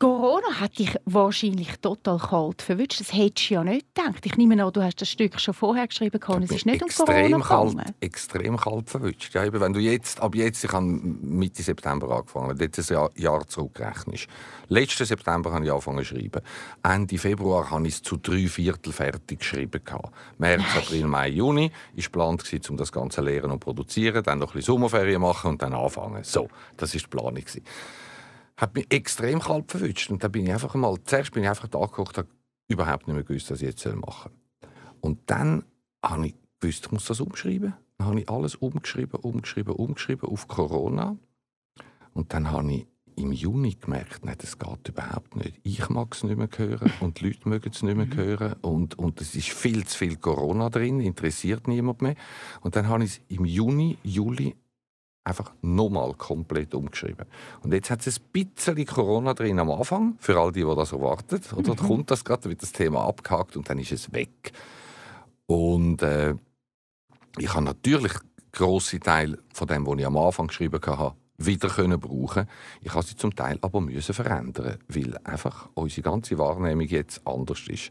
Corona 0.00 0.60
hat 0.60 0.76
dich 0.80 0.96
wahrscheinlich 1.04 1.76
total 1.80 2.18
kalt 2.18 2.62
verwünscht. 2.62 2.98
Das 2.98 3.12
hättest 3.12 3.48
du 3.48 3.54
ja 3.54 3.62
nicht 3.62 3.94
gedacht. 3.94 4.26
Ich 4.26 4.36
nehme 4.36 4.60
an, 4.60 4.72
du 4.72 4.82
hast 4.82 5.00
das 5.00 5.08
Stück 5.08 5.38
schon 5.38 5.54
vorher 5.54 5.86
geschrieben 5.86 6.20
und 6.26 6.42
es 6.42 6.50
ist 6.50 6.66
nicht 6.66 6.82
um 6.82 6.88
Corona 6.88 7.18
extrem 7.18 7.40
gegangen. 7.40 7.76
kalt, 7.76 7.94
extrem 8.00 8.56
kalt 8.56 8.90
verwünscht. 8.90 9.32
Ja, 9.32 9.44
eben, 9.44 9.60
wenn 9.60 9.72
du 9.72 9.78
jetzt, 9.78 10.20
ab 10.20 10.34
jetzt, 10.34 10.64
ich 10.64 10.72
habe 10.72 10.84
Mitte 10.84 11.62
September 11.62 12.10
angefangen, 12.10 12.48
wenn 12.48 12.58
du 12.58 12.64
jetzt 12.64 12.90
ein 12.90 12.94
Jahr, 12.94 13.10
Jahr 13.14 13.46
zurückrechnest. 13.46 14.26
Letzten 14.66 15.04
September 15.04 15.52
habe 15.52 15.64
ich 15.64 15.70
angefangen 15.70 15.98
zu 15.98 16.16
schreiben. 16.16 16.42
Ende 16.82 17.18
Februar 17.18 17.70
habe 17.70 17.86
ich 17.86 17.94
es 17.94 18.02
zu 18.02 18.16
drei 18.16 18.48
Viertel 18.48 18.92
fertig 18.92 19.38
geschrieben. 19.38 19.80
März, 20.40 20.62
April, 20.74 21.06
Mai, 21.06 21.28
Juni 21.28 21.70
war 21.70 22.02
geplant, 22.02 22.70
um 22.70 22.76
das 22.78 22.90
Ganze 22.90 23.20
lehren 23.20 23.50
und 23.50 23.60
produzieren, 23.60 24.24
dann 24.24 24.38
noch 24.38 24.52
ein 24.52 24.54
bisschen 24.54 24.72
Sommerferien 24.72 25.20
machen 25.20 25.50
und 25.50 25.62
dann 25.62 25.74
anfangen. 25.74 26.24
So, 26.24 26.48
das 26.78 26.94
war 26.94 27.00
die 27.00 27.06
Planung. 27.06 27.34
gewesen. 27.34 27.62
Hat 28.56 28.74
mich 28.74 28.86
extrem 28.90 29.40
kalt 29.40 29.70
verwünscht. 29.70 30.10
Und 30.10 30.24
dann 30.24 30.32
bin 30.32 30.46
ich 30.46 30.52
einfach 30.52 30.74
mal, 30.74 30.96
zuerst 31.04 31.32
bin 31.32 31.42
ich 31.42 31.48
einfach 31.48 31.68
da 31.68 31.80
geguckt, 31.80 32.16
habe 32.16 32.28
überhaupt 32.68 33.06
nicht 33.06 33.14
mehr 33.14 33.24
gewusst, 33.24 33.50
was 33.50 33.60
ich 33.60 33.68
jetzt 33.68 33.84
machen 33.84 34.32
soll. 34.62 34.70
Und 35.02 35.18
dann 35.26 35.64
habe 36.02 36.28
ich 36.28 36.34
gewusst, 36.58 36.86
ich 36.86 36.92
muss 36.92 37.04
das 37.04 37.20
umschreiben. 37.20 37.74
Dann 37.98 38.06
habe 38.06 38.20
ich 38.20 38.30
alles 38.30 38.54
umgeschrieben, 38.54 39.20
umgeschrieben, 39.20 39.74
umgeschrieben 39.74 40.26
auf 40.26 40.48
Corona. 40.48 41.18
Und 42.14 42.32
dann 42.32 42.50
habe 42.50 42.72
ich 42.72 42.86
im 43.20 43.32
Juni 43.32 43.76
gemerkt, 43.80 44.24
nein, 44.24 44.36
das 44.38 44.58
geht 44.58 44.88
überhaupt 44.88 45.36
nicht. 45.36 45.58
Ich 45.62 45.88
mag 45.88 46.14
es 46.14 46.24
nicht 46.24 46.36
mehr 46.36 46.48
hören 46.56 46.92
und 47.00 47.20
die 47.20 47.28
Leute 47.28 47.48
mögen 47.48 47.70
es 47.72 47.82
nicht 47.82 47.96
mehr 47.96 48.08
hören. 48.14 48.54
Und, 48.62 48.98
und 48.98 49.20
es 49.20 49.34
ist 49.34 49.50
viel 49.50 49.86
zu 49.86 49.98
viel 49.98 50.16
Corona 50.16 50.70
drin, 50.70 51.00
interessiert 51.00 51.68
niemand 51.68 52.02
mehr. 52.02 52.14
Und 52.60 52.76
dann 52.76 52.88
habe 52.88 53.04
ich 53.04 53.10
es 53.10 53.20
im 53.28 53.44
Juni, 53.44 53.98
Juli 54.02 54.56
einfach 55.24 55.52
nochmal 55.62 56.14
komplett 56.14 56.74
umgeschrieben. 56.74 57.26
Und 57.62 57.72
jetzt 57.72 57.90
hat 57.90 58.06
es 58.06 58.18
ein 58.18 58.24
bisschen 58.32 58.86
Corona 58.86 59.34
drin 59.34 59.58
am 59.58 59.70
Anfang, 59.70 60.16
für 60.18 60.38
all 60.38 60.52
die, 60.52 60.64
die 60.64 60.76
das 60.76 60.92
erwarten. 60.92 61.40
Oder 61.54 61.74
dann 61.74 61.86
kommt 61.86 62.10
das 62.10 62.24
gerade, 62.24 62.48
wird 62.48 62.62
das 62.62 62.72
Thema 62.72 63.04
abgehakt 63.04 63.56
und 63.56 63.68
dann 63.68 63.78
ist 63.78 63.92
es 63.92 64.12
weg. 64.12 64.52
Und 65.46 66.02
äh, 66.02 66.34
ich 67.38 67.52
habe 67.54 67.64
natürlich 67.64 68.12
große 68.52 69.00
Teil 69.00 69.38
von 69.52 69.68
dem, 69.68 69.86
was 69.86 69.98
ich 69.98 70.06
am 70.06 70.16
Anfang 70.16 70.48
geschrieben 70.48 70.80
habe, 70.84 71.14
wieder 71.40 71.68
können 71.68 71.98
brauchen. 71.98 72.46
Ich 72.82 72.94
habe 72.94 73.04
sie 73.04 73.16
zum 73.16 73.34
Teil 73.34 73.58
aber 73.62 73.80
müssen 73.80 74.14
verändern, 74.14 74.78
weil 74.88 75.16
einfach 75.24 75.68
unsere 75.74 76.02
ganze 76.02 76.38
Wahrnehmung 76.38 76.86
jetzt 76.86 77.26
anders 77.26 77.66
ist. 77.68 77.90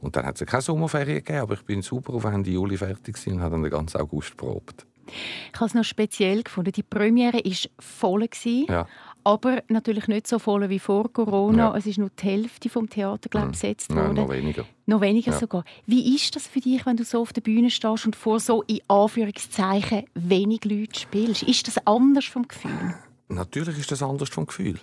Und 0.00 0.16
dann 0.16 0.26
hat 0.26 0.40
es 0.40 0.46
keine 0.46 0.62
Sommerferien 0.62 1.18
gegeben, 1.18 1.40
aber 1.40 1.54
ich 1.54 1.64
bin 1.64 1.82
super 1.82 2.14
auf 2.14 2.24
Ende 2.24 2.50
Juli 2.50 2.76
fertig 2.76 3.16
und 3.26 3.40
habe 3.40 3.52
dann 3.52 3.62
den 3.62 3.70
ganzen 3.70 4.00
August 4.00 4.36
probt. 4.36 4.86
Ich 5.06 5.60
habe 5.60 5.66
es 5.66 5.74
noch 5.74 5.84
speziell 5.84 6.42
gefunden. 6.42 6.72
Die 6.72 6.82
Premiere 6.82 7.38
war 7.38 7.70
voll, 7.78 8.26
gewesen, 8.26 8.66
Ja. 8.68 8.86
Aber 9.26 9.64
natürlich 9.68 10.06
nicht 10.06 10.28
so 10.28 10.38
voll 10.38 10.68
wie 10.70 10.78
vor 10.78 11.12
Corona. 11.12 11.70
Ja. 11.72 11.76
Es 11.76 11.84
ist 11.84 11.98
nur 11.98 12.10
die 12.10 12.24
Hälfte 12.24 12.68
vom 12.68 12.88
Theater 12.88 13.28
glaub, 13.28 13.46
ich, 13.46 13.50
besetzt 13.50 13.90
Nein, 13.90 13.98
worden. 14.04 14.14
noch 14.14 14.28
weniger. 14.28 14.64
Noch 14.86 15.00
weniger 15.00 15.32
Ja. 15.32 15.38
sogar. 15.38 15.64
Wie 15.84 16.14
ist 16.14 16.36
das 16.36 16.46
für 16.46 16.60
dich, 16.60 16.86
wenn 16.86 16.96
du 16.96 17.04
so 17.04 17.22
auf 17.22 17.32
der 17.32 17.40
Bühne 17.40 17.70
stehst 17.70 18.06
und 18.06 18.14
vor 18.14 18.38
so 18.38 18.62
in 18.62 18.80
Anführungszeichen 18.86 20.04
wenig 20.14 20.64
Leute 20.64 21.00
spielst? 21.00 21.42
Ist 21.42 21.66
das 21.66 21.84
anders 21.86 22.26
vom 22.26 22.46
Gefühl? 22.46 22.94
Natürlich 23.28 23.78
ist 23.78 23.90
das 23.90 24.00
anders 24.00 24.28
vom 24.28 24.46
Gefühl. 24.46 24.78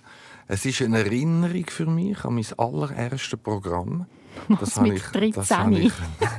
Es 0.46 0.66
ist 0.66 0.82
eine 0.82 0.98
Erinnerung 0.98 1.64
für 1.68 1.86
mich 1.86 2.22
an 2.24 2.34
mein 2.34 2.46
allererstes 2.58 3.40
Programm. 3.40 4.04
Was 4.48 4.78
mit 4.78 5.02
13? 5.14 5.72
ich, 5.72 5.92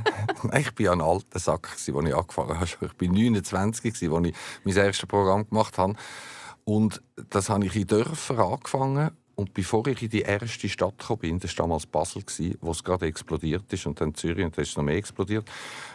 ich 0.60 0.72
bin 0.76 0.90
ein 0.90 1.02
alter 1.02 1.40
Sack, 1.40 1.70
als 1.72 1.88
ich 1.88 1.96
angefangen 1.96 2.60
habe. 2.60 2.70
Ich 2.82 2.94
bin 2.94 3.14
29, 3.14 3.94
als 3.94 4.02
ich 4.04 4.10
mein 4.10 4.76
erstes 4.76 5.08
Programm 5.08 5.50
gemacht 5.50 5.80
habe. 5.80 5.96
Und 6.66 7.02
das 7.30 7.50
habe 7.50 7.66
ich 7.66 7.76
in 7.76 7.88
Dörfern 7.88 8.40
angefangen. 8.40 9.12
Und 9.36 9.54
bevor 9.54 9.86
ich 9.88 10.02
in 10.02 10.10
die 10.10 10.22
erste 10.22 10.70
Stadt 10.70 10.98
kam, 10.98 11.18
bin, 11.18 11.40
das 11.40 11.58
war 11.58 11.66
damals 11.66 11.86
Basel, 11.86 12.24
wo 12.62 12.72
es 12.72 12.84
gerade 12.84 13.06
explodiert 13.06 13.72
ist, 13.72 13.86
und 13.86 14.00
dann 14.00 14.16
Zürich, 14.16 14.46
und 14.46 14.58
dann 14.58 14.64
ist 14.64 14.70
es 14.70 14.78
noch 14.78 14.84
mehr 14.84 14.96
explodiert. 14.96 15.46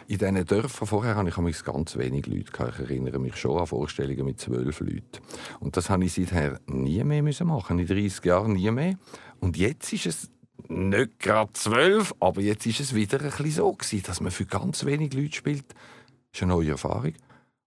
In 0.07 0.19
diesen 0.19 0.45
Dörfern 0.45 0.87
vorher 0.87 1.15
hatte 1.15 1.49
ich 1.49 1.63
ganz 1.63 1.97
wenig 1.97 2.27
Leute. 2.27 2.51
Ich 2.53 2.79
erinnere 2.79 3.19
mich 3.19 3.35
schon 3.35 3.59
an 3.59 3.65
Vorstellungen 3.65 4.25
mit 4.25 4.39
zwölf 4.39 4.79
Leuten. 4.79 5.19
Und 5.59 5.75
das 5.75 5.89
habe 5.89 6.05
ich 6.05 6.13
seither 6.13 6.59
nie 6.67 7.03
mehr 7.03 7.23
machen 7.43 7.79
in 7.79 7.87
30 7.87 8.23
Jahren 8.25 8.53
nie 8.53 8.69
mehr. 8.69 8.95
Und 9.39 9.57
jetzt 9.57 9.91
ist 9.91 10.05
es 10.05 10.29
nicht 10.67 11.19
gerade 11.19 11.51
zwölf, 11.53 12.13
aber 12.19 12.41
jetzt 12.41 12.67
ist 12.67 12.79
es 12.79 12.93
wieder 12.93 13.19
ein 13.19 13.25
bisschen 13.25 13.51
so 13.51 13.73
gewesen, 13.73 14.03
dass 14.03 14.21
man 14.21 14.31
für 14.31 14.45
ganz 14.45 14.85
wenig 14.85 15.13
Leute 15.13 15.35
spielt. 15.35 15.67
Das 15.69 15.77
ist 16.35 16.43
eine 16.43 16.53
neue 16.53 16.71
Erfahrung. 16.71 17.13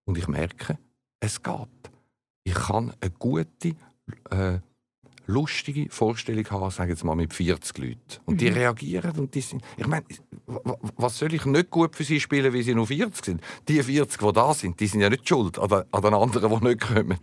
Und 0.04 0.18
ich 0.18 0.28
merke, 0.28 0.78
es 1.18 1.42
geht. 1.42 1.93
Ich 2.44 2.54
kann 2.54 2.92
eine 3.00 3.10
gute, 3.10 3.74
äh, 4.30 4.58
lustige 5.26 5.88
Vorstellung 5.90 6.44
haben, 6.50 6.70
sagen 6.70 6.90
jetzt 6.90 7.04
mal 7.04 7.14
mit 7.14 7.32
40 7.32 7.78
Leuten. 7.78 7.98
Und 8.26 8.40
die 8.40 8.50
mhm. 8.50 8.56
reagieren 8.56 9.18
und 9.18 9.34
die 9.34 9.40
sind, 9.40 9.62
ich 9.76 9.86
meine, 9.86 10.04
was 10.96 11.18
soll 11.18 11.32
ich 11.32 11.46
nicht 11.46 11.70
gut 11.70 11.96
für 11.96 12.04
sie 12.04 12.20
spielen, 12.20 12.52
wie 12.52 12.62
sie 12.62 12.74
nur 12.74 12.86
40 12.86 13.24
sind? 13.24 13.40
Die 13.66 13.82
40, 13.82 14.20
die 14.20 14.32
da 14.32 14.52
sind, 14.52 14.78
die 14.78 14.86
sind 14.86 15.00
ja 15.00 15.08
nicht 15.08 15.26
schuld 15.26 15.58
an 15.58 15.68
den, 15.68 15.82
an 15.90 16.02
den 16.02 16.14
anderen, 16.14 16.60
die 16.60 16.66
nicht 16.68 16.80
kommen. 16.80 17.18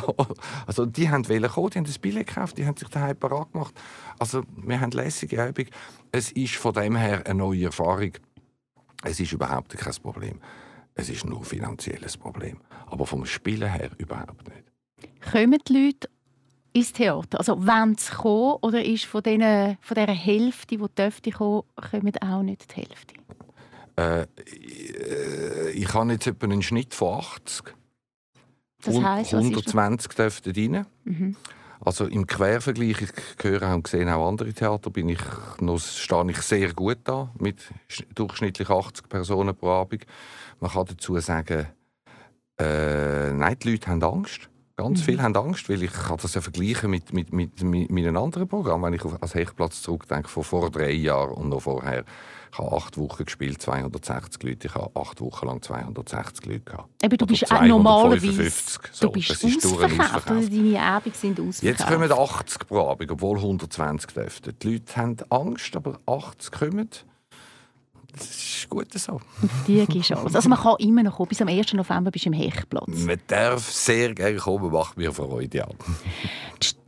also 0.66 0.86
die 0.86 1.10
haben 1.10 1.28
wollen 1.28 1.50
kommen, 1.50 1.70
die 1.70 1.78
haben 1.78 1.84
das 1.84 1.98
Billett 1.98 2.28
gekauft, 2.28 2.58
die 2.58 2.66
haben 2.66 2.76
sich 2.76 2.88
daheim 2.88 3.16
parat 3.16 3.52
gemacht. 3.52 3.74
Also 4.18 4.42
wir 4.56 4.80
haben 4.80 4.92
lässige 4.92 5.44
Übung. 5.44 5.66
Es 6.12 6.30
ist 6.30 6.54
von 6.54 6.72
dem 6.72 6.96
her 6.96 7.26
eine 7.26 7.38
neue 7.38 7.64
Erfahrung. 7.64 8.12
Es 9.02 9.18
ist 9.18 9.32
überhaupt 9.32 9.76
kein 9.76 9.94
Problem. 9.94 10.38
Es 10.94 11.08
ist 11.08 11.24
nur 11.24 11.38
ein 11.38 11.44
finanzielles 11.44 12.16
Problem. 12.16 12.58
Aber 12.86 13.06
vom 13.06 13.24
Spielen 13.24 13.70
her 13.70 13.90
überhaupt 13.98 14.48
nicht. 14.48 14.64
Kommen 15.32 15.58
die 15.66 15.72
Leute 15.86 16.08
ins 16.72 16.92
Theater? 16.92 17.38
Also 17.38 17.66
wollen 17.66 17.96
sie 17.96 18.12
kommen 18.12 18.58
oder 18.62 18.84
ist 18.84 19.04
von, 19.04 19.22
denen, 19.22 19.78
von 19.80 19.94
dieser 19.94 20.12
Hälfte, 20.12 20.76
die 20.76 20.84
dürfte 20.96 21.30
kommen, 21.30 21.62
kommen 21.90 22.12
auch 22.20 22.42
nicht 22.42 22.70
die 22.70 22.82
Hälfte? 22.82 23.14
Äh, 23.96 24.22
äh 24.22 25.70
ich 25.70 25.92
habe 25.94 26.12
jetzt 26.12 26.26
etwa 26.26 26.46
einen 26.46 26.62
Schnitt 26.62 26.94
von 26.94 27.20
80. 27.20 27.74
Das 28.84 29.00
heisst, 29.00 29.34
120 29.34 30.12
dürften 30.12 30.52
rein. 30.54 30.86
Mhm. 31.04 31.36
Also 31.84 32.06
im 32.06 32.26
Quervergleich, 32.26 33.02
ich 33.02 33.10
höre 33.42 33.74
und 33.74 33.88
sehe 33.88 34.14
auch 34.14 34.28
andere 34.28 34.52
Theater, 34.52 34.90
bin 34.90 35.08
ich 35.08 35.20
noch, 35.60 35.80
stehe 35.80 36.30
ich 36.30 36.40
sehr 36.42 36.72
gut 36.72 36.98
da, 37.04 37.30
mit 37.38 37.58
durchschnittlich 38.14 38.70
80 38.70 39.08
Personen 39.08 39.54
pro 39.56 39.70
Abend. 39.70 40.06
Man 40.60 40.70
kann 40.70 40.86
dazu 40.86 41.18
sagen, 41.18 41.66
äh, 42.60 43.32
nein, 43.32 43.56
die 43.60 43.72
Leute 43.72 43.90
haben 43.90 44.02
Angst. 44.02 44.48
Ganz 44.76 45.00
mhm. 45.00 45.04
viele 45.04 45.22
haben 45.22 45.36
Angst, 45.36 45.68
weil 45.68 45.82
ich 45.82 45.92
kann 45.92 46.18
das 46.22 46.34
ja 46.34 46.40
vergleichen 46.40 46.90
mit, 46.90 47.12
mit, 47.12 47.32
mit, 47.32 47.62
mit 47.62 47.90
meinen 47.90 48.16
anderen 48.16 48.46
Programmen, 48.46 48.84
wenn 48.84 48.94
ich 48.94 49.04
auf, 49.04 49.20
als 49.20 49.34
Hechtplatz 49.34 49.82
zurückdenke, 49.82 50.28
von 50.28 50.44
vor 50.44 50.70
drei 50.70 50.92
Jahren 50.92 51.34
und 51.34 51.48
noch 51.48 51.62
vorher. 51.62 52.04
Ich 52.52 52.58
habe 52.58 52.76
acht 52.76 52.98
Wochen 52.98 53.24
gespielt, 53.24 53.62
260 53.62 54.42
Leute. 54.42 54.66
Ich 54.66 54.74
habe 54.74 54.90
acht 54.94 55.22
Wochen 55.22 55.46
lang 55.46 55.62
260 55.62 56.44
Leute 56.44 56.60
gehabt. 56.60 56.88
Aber 57.02 57.16
du 57.16 57.26
bist 57.26 57.50
auch 57.50 57.62
normalerweise 57.62 58.50
so, 58.92 59.06
du 59.06 59.12
bist 59.12 59.30
das 59.30 59.42
ist 59.42 59.64
ausverkauft. 59.64 60.28
Deine 60.28 60.80
Abende 60.82 61.16
sind 61.16 61.40
ausverkauft. 61.40 61.62
Jetzt 61.62 61.86
kommen 61.86 62.12
80 62.12 62.68
pro 62.68 62.90
Abend, 62.90 63.10
obwohl 63.10 63.38
120 63.38 64.12
dürften. 64.12 64.54
Die 64.60 64.72
Leute 64.72 64.96
haben 64.96 65.16
Angst, 65.30 65.74
aber 65.74 65.98
80 66.04 66.52
kommen. 66.52 66.90
Das 68.12 68.26
ist 68.26 68.68
gut 68.68 68.92
so. 68.92 69.22
Die 69.66 69.86
Chance. 70.02 70.34
Also 70.34 70.48
man 70.50 70.58
kann 70.58 70.76
immer 70.80 71.02
noch 71.02 71.16
kommen. 71.16 71.28
Bis 71.28 71.40
am 71.40 71.48
1. 71.48 71.72
November 71.72 72.10
bist 72.10 72.26
du 72.26 72.28
im 72.28 72.34
Hechtplatz. 72.34 72.86
Man 72.86 73.18
darf 73.28 73.70
sehr 73.70 74.14
gerne 74.14 74.36
kommen, 74.36 74.70
macht 74.70 74.98
mir 74.98 75.10
Freude. 75.12 75.56
Ja. 75.56 75.68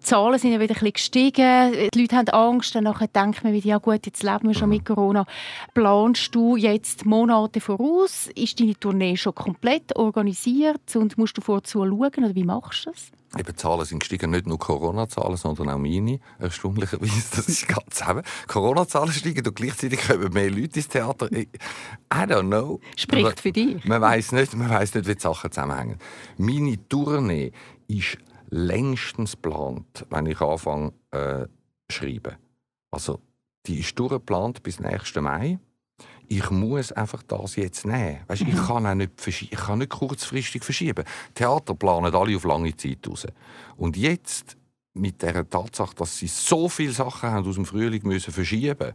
Die 0.05 0.11
Zahlen 0.11 0.39
sind 0.39 0.53
ja 0.53 0.61
wieder 0.61 0.75
ein 0.75 0.81
bisschen 0.81 0.93
gestiegen. 0.93 1.89
Die 1.95 1.99
Leute 1.99 2.17
haben 2.17 2.29
Angst. 2.29 2.75
Dann 2.75 2.85
denkt 2.85 3.43
man 3.43 3.55
wieder, 3.55 3.67
ja 3.67 3.79
gut, 3.79 4.05
jetzt 4.05 4.23
leben 4.23 4.49
wir 4.49 4.55
schon 4.55 4.69
mit 4.69 4.85
Corona. 4.85 5.25
Planst 5.73 6.35
du 6.35 6.57
jetzt 6.57 7.07
Monate 7.07 7.59
voraus? 7.59 8.29
Ist 8.35 8.61
deine 8.61 8.79
Tournee 8.79 9.17
schon 9.17 9.35
komplett 9.35 9.97
organisiert? 9.97 10.95
Und 10.95 11.17
musst 11.17 11.39
du 11.39 11.41
vorzu 11.41 11.79
schauen? 11.79 11.93
Oder 12.19 12.35
wie 12.35 12.45
machst 12.45 12.85
du 12.85 12.91
das? 12.91 13.41
Eben, 13.41 13.57
Zahlen 13.57 13.87
sind 13.87 14.01
gestiegen, 14.01 14.31
nicht 14.31 14.47
nur 14.47 14.59
Corona-Zahlen, 14.59 15.39
sondern 15.39 15.71
auch 15.71 15.79
meine. 15.79 16.21
Erstaunlicherweise, 16.39 17.23
das 17.35 17.49
ist 17.49 17.67
ganz 17.67 17.95
zusammen. 17.95 18.25
Corona-Zahlen 18.47 19.11
steigen 19.11 19.47
und 19.47 19.57
gleichzeitig 19.57 20.07
kommen 20.07 20.31
mehr 20.35 20.51
Leute 20.51 20.81
ins 20.81 20.89
Theater. 20.89 21.33
I 21.33 21.47
don't 22.13 22.49
know. 22.49 22.79
Spricht 22.95 23.41
für 23.41 23.53
dich. 23.53 23.83
Man 23.87 24.03
weiß 24.03 24.33
nicht, 24.33 24.55
man 24.55 24.69
weiß 24.69 24.97
nicht, 24.97 25.09
wie 25.09 25.15
die 25.15 25.21
Sachen 25.21 25.51
zusammenhängen. 25.51 25.97
Meine 26.37 26.77
Tournee 26.91 27.53
ist 27.89 28.19
längstens 28.55 29.33
geplant, 29.33 30.07
wenn 30.11 30.27
ich 30.27 30.41
anfange 30.41 30.93
äh, 31.11 31.47
schreiben. 31.91 32.37
Also, 32.91 33.21
die 33.67 33.81
ist 33.81 33.99
durchgeplant 33.99 34.63
bis 34.63 34.81
nächsten 34.81 35.25
Mai 35.25 35.59
ich 36.29 36.51
muss 36.51 36.93
einfach 36.93 37.23
das 37.23 37.57
jetzt 37.57 37.85
nehmen. 37.85 38.21
Weißt, 38.27 38.43
ich, 38.43 38.55
mhm. 38.55 38.67
kann 38.67 38.87
auch 38.87 38.95
nicht 38.95 39.27
ich 39.27 39.51
kann 39.51 39.79
nicht 39.79 39.91
kurzfristig 39.91 40.65
verschieben. 40.65 41.05
Theater 41.35 41.75
planen 41.75 42.15
alle 42.15 42.37
auf 42.37 42.45
lange 42.45 42.77
Zeit 42.77 43.07
raus. 43.07 43.27
Und 43.77 43.97
jetzt, 43.97 44.57
mit 44.95 45.23
der 45.23 45.49
Tatsache, 45.49 45.95
dass 45.97 46.19
sie 46.19 46.29
so 46.29 46.69
viele 46.69 46.93
Sachen 46.93 47.31
haben 47.31 47.49
aus 47.49 47.57
dem 47.57 47.67
Frühling 47.67 48.07
müssen 48.07 48.33
verschieben 48.33 48.95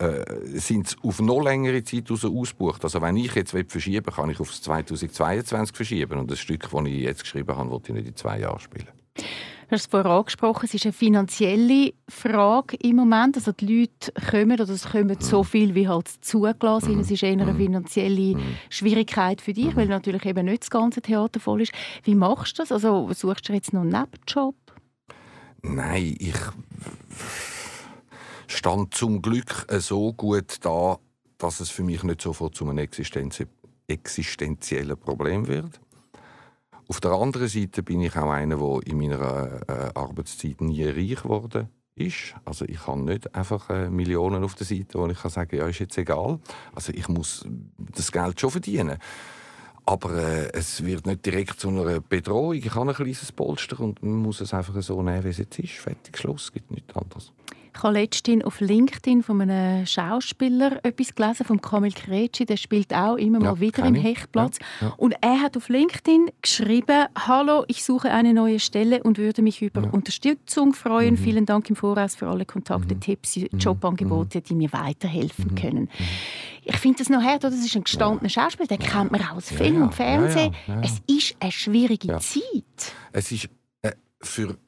äh, 0.00 0.24
sind 0.58 0.88
sie 0.88 0.96
auf 1.02 1.20
noch 1.20 1.42
längere 1.42 1.84
Zeit 1.84 2.10
raus 2.10 2.24
ausgebucht. 2.24 2.82
Also 2.84 3.02
wenn 3.02 3.16
ich 3.16 3.34
jetzt 3.34 3.50
verschieben 3.50 4.06
will, 4.06 4.12
kann 4.14 4.30
ich 4.30 4.40
auf 4.40 4.50
2022 4.50 5.76
verschieben. 5.76 6.18
Und 6.18 6.30
das 6.30 6.38
Stück, 6.38 6.70
das 6.70 6.84
ich 6.86 7.02
jetzt 7.02 7.22
geschrieben 7.22 7.54
habe, 7.54 7.68
wollte 7.70 7.92
ich 7.92 7.98
nicht 7.98 8.08
in 8.08 8.16
zwei 8.16 8.40
Jahren 8.40 8.58
spielen. 8.58 8.88
Du 9.14 9.74
hast 9.74 9.82
es 9.82 9.86
vorher 9.86 10.10
angesprochen, 10.10 10.64
es 10.64 10.74
ist 10.74 10.86
eine 10.86 10.94
finanzielle 10.94 11.92
Frage 12.08 12.76
im 12.78 12.96
Moment. 12.96 13.36
Also 13.36 13.52
die 13.52 13.66
Leute 13.66 14.12
kommen, 14.30 14.58
oder 14.58 14.68
es 14.68 14.88
kommen 14.88 15.16
so 15.20 15.44
viel, 15.44 15.74
wie 15.74 15.86
halt 15.86 16.08
zugelassen 16.08 16.86
sind. 16.86 17.00
Es 17.00 17.10
ist 17.10 17.22
eher 17.22 17.32
eine 17.32 17.54
finanzielle 17.54 18.36
Schwierigkeit 18.70 19.42
für 19.42 19.52
dich, 19.52 19.76
weil 19.76 19.86
natürlich 19.86 20.24
eben 20.24 20.46
nicht 20.46 20.62
das 20.62 20.70
ganze 20.70 21.02
Theater 21.02 21.40
voll 21.40 21.60
ist. 21.60 21.72
Wie 22.04 22.14
machst 22.14 22.58
du 22.58 22.62
das? 22.62 22.72
Also 22.72 23.12
suchst 23.12 23.48
du 23.48 23.52
jetzt 23.52 23.72
noch 23.72 23.82
einen 23.82 23.90
Nebenjob? 23.90 24.56
Nein, 25.62 26.16
ich 26.18 26.34
stand 28.50 28.94
zum 28.94 29.22
Glück 29.22 29.66
so 29.78 30.12
gut 30.12 30.64
da, 30.64 30.98
dass 31.38 31.60
es 31.60 31.70
für 31.70 31.84
mich 31.84 32.02
nicht 32.02 32.20
sofort 32.20 32.54
zu 32.54 32.68
einem 32.68 32.86
existenziellen 33.86 34.98
Problem 34.98 35.46
wird. 35.46 35.80
Auf 36.88 37.00
der 37.00 37.12
anderen 37.12 37.48
Seite 37.48 37.82
bin 37.82 38.00
ich 38.00 38.16
auch 38.16 38.30
einer, 38.30 38.56
der 38.56 38.80
in 38.86 38.98
meiner 38.98 39.60
äh, 39.68 39.90
Arbeitszeit 39.94 40.60
nie 40.60 40.84
reich 40.84 41.22
geworden 41.22 41.68
ist. 41.94 42.34
Also 42.44 42.64
ich 42.64 42.86
habe 42.86 43.00
nicht 43.00 43.32
einfach 43.34 43.70
äh, 43.70 43.88
Millionen 43.88 44.42
auf 44.42 44.56
der 44.56 44.66
Seite, 44.66 44.98
wo 44.98 45.06
ich 45.06 45.20
kann 45.20 45.30
sagen, 45.30 45.56
ja, 45.56 45.68
ist 45.68 45.78
jetzt 45.78 45.96
egal. 45.96 46.40
Also 46.74 46.92
ich 46.92 47.08
muss 47.08 47.46
das 47.78 48.10
Geld 48.10 48.40
schon 48.40 48.50
verdienen. 48.50 48.98
Aber 49.86 50.12
äh, 50.14 50.50
es 50.52 50.84
wird 50.84 51.06
nicht 51.06 51.24
direkt 51.24 51.60
zu 51.60 51.68
einer 51.68 52.00
Bedrohung. 52.00 52.54
Ich 52.54 52.74
habe 52.74 52.90
ein 52.90 52.94
kleines 52.96 53.30
Polster 53.30 53.78
und 53.78 54.02
man 54.02 54.16
muss 54.16 54.40
es 54.40 54.52
einfach 54.52 54.80
so 54.82 55.00
nehmen, 55.02 55.22
wie 55.22 55.28
es 55.28 55.38
jetzt 55.38 55.58
ist. 55.60 55.74
Fertig, 55.74 56.18
Schluss, 56.18 56.44
es 56.44 56.52
gibt 56.52 56.72
nichts 56.72 56.96
anderes. 56.96 57.32
Ich 57.80 57.84
habe 57.84 57.94
letztens 57.98 58.44
auf 58.44 58.60
LinkedIn 58.60 59.22
von 59.22 59.40
einem 59.40 59.86
Schauspieler 59.86 60.84
etwas 60.84 61.14
gelesen, 61.14 61.46
von 61.46 61.62
Kamil 61.62 61.92
Kretschi, 61.92 62.44
der 62.44 62.58
spielt 62.58 62.92
auch 62.92 63.16
immer 63.16 63.40
mal 63.40 63.54
ja, 63.54 63.60
wieder 63.60 63.86
im 63.86 63.94
Hechtplatz. 63.94 64.58
Ja, 64.82 64.88
ja. 64.88 64.94
Und 64.98 65.14
er 65.22 65.40
hat 65.40 65.56
auf 65.56 65.70
LinkedIn 65.70 66.30
geschrieben, 66.42 67.06
«Hallo, 67.26 67.64
ich 67.68 67.82
suche 67.82 68.10
eine 68.10 68.34
neue 68.34 68.60
Stelle 68.60 69.02
und 69.02 69.16
würde 69.16 69.40
mich 69.40 69.62
über 69.62 69.94
Unterstützung 69.94 70.74
freuen. 70.74 71.14
Mhm. 71.14 71.18
Vielen 71.18 71.46
Dank 71.46 71.70
im 71.70 71.76
Voraus 71.76 72.16
für 72.16 72.28
alle 72.28 72.44
Kontakte, 72.44 72.94
mhm. 72.94 73.00
Tipps, 73.00 73.36
mhm. 73.38 73.58
Jobangebote, 73.58 74.40
mhm. 74.40 74.42
die 74.42 74.54
mir 74.56 74.72
weiterhelfen 74.74 75.46
mhm. 75.52 75.54
können.» 75.54 75.80
mhm. 75.84 76.06
Ich 76.62 76.76
finde 76.76 76.98
das 76.98 77.08
noch 77.08 77.22
hart, 77.22 77.42
das 77.42 77.54
ist 77.54 77.74
ein 77.74 77.84
gestandener 77.84 78.28
Schauspieler, 78.28 78.68
den 78.68 78.78
kennt 78.78 79.10
man 79.10 79.22
auch 79.22 79.36
aus 79.36 79.48
Film 79.48 79.80
und 79.80 79.94
Fernsehen. 79.94 80.54
Es 80.82 81.00
ist 81.06 81.34
eine 81.40 81.50
schwierige 81.50 82.18
Zeit. 82.18 82.94
Es 83.12 83.32
ist 83.32 83.48
für 84.22 84.58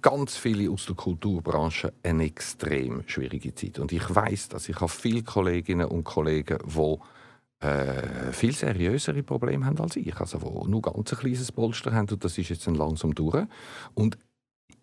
ganz 0.00 0.36
viele 0.36 0.70
aus 0.70 0.86
der 0.86 0.94
Kulturbranche 0.94 1.92
eine 2.02 2.24
extrem 2.24 3.02
schwierige 3.06 3.54
Zeit. 3.54 3.78
Und 3.78 3.92
ich 3.92 4.14
weiß, 4.14 4.48
dass 4.48 4.68
ich 4.68 4.76
habe 4.76 4.88
viele 4.88 5.22
Kolleginnen 5.22 5.86
und 5.86 6.04
Kollegen, 6.04 6.58
die 6.64 7.66
äh, 7.66 8.32
viel 8.32 8.54
seriösere 8.54 9.22
Probleme 9.22 9.66
haben 9.66 9.78
als 9.80 9.96
ich, 9.96 10.16
also 10.18 10.40
wo 10.42 10.66
nur 10.66 10.82
ganz 10.82 11.12
ein 11.12 11.18
kleines 11.18 11.52
Polster 11.52 11.92
haben 11.92 12.08
und 12.08 12.24
das 12.24 12.38
ist 12.38 12.48
jetzt 12.48 12.66
langsam 12.66 13.14
durch. 13.14 13.46
Und 13.94 14.18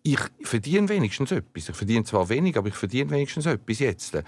ich 0.02 0.20
verdiene 0.42 0.88
wenigstens 0.88 1.32
etwas. 1.32 1.68
Ich 1.68 1.76
verdiene 1.76 2.04
zwar 2.04 2.28
wenig, 2.28 2.56
aber 2.56 2.68
ich 2.68 2.74
verdiene 2.74 3.10
wenigstens 3.10 3.46
etwas 3.46 3.80
jetzt. 3.80 4.14
Äh, 4.14 4.24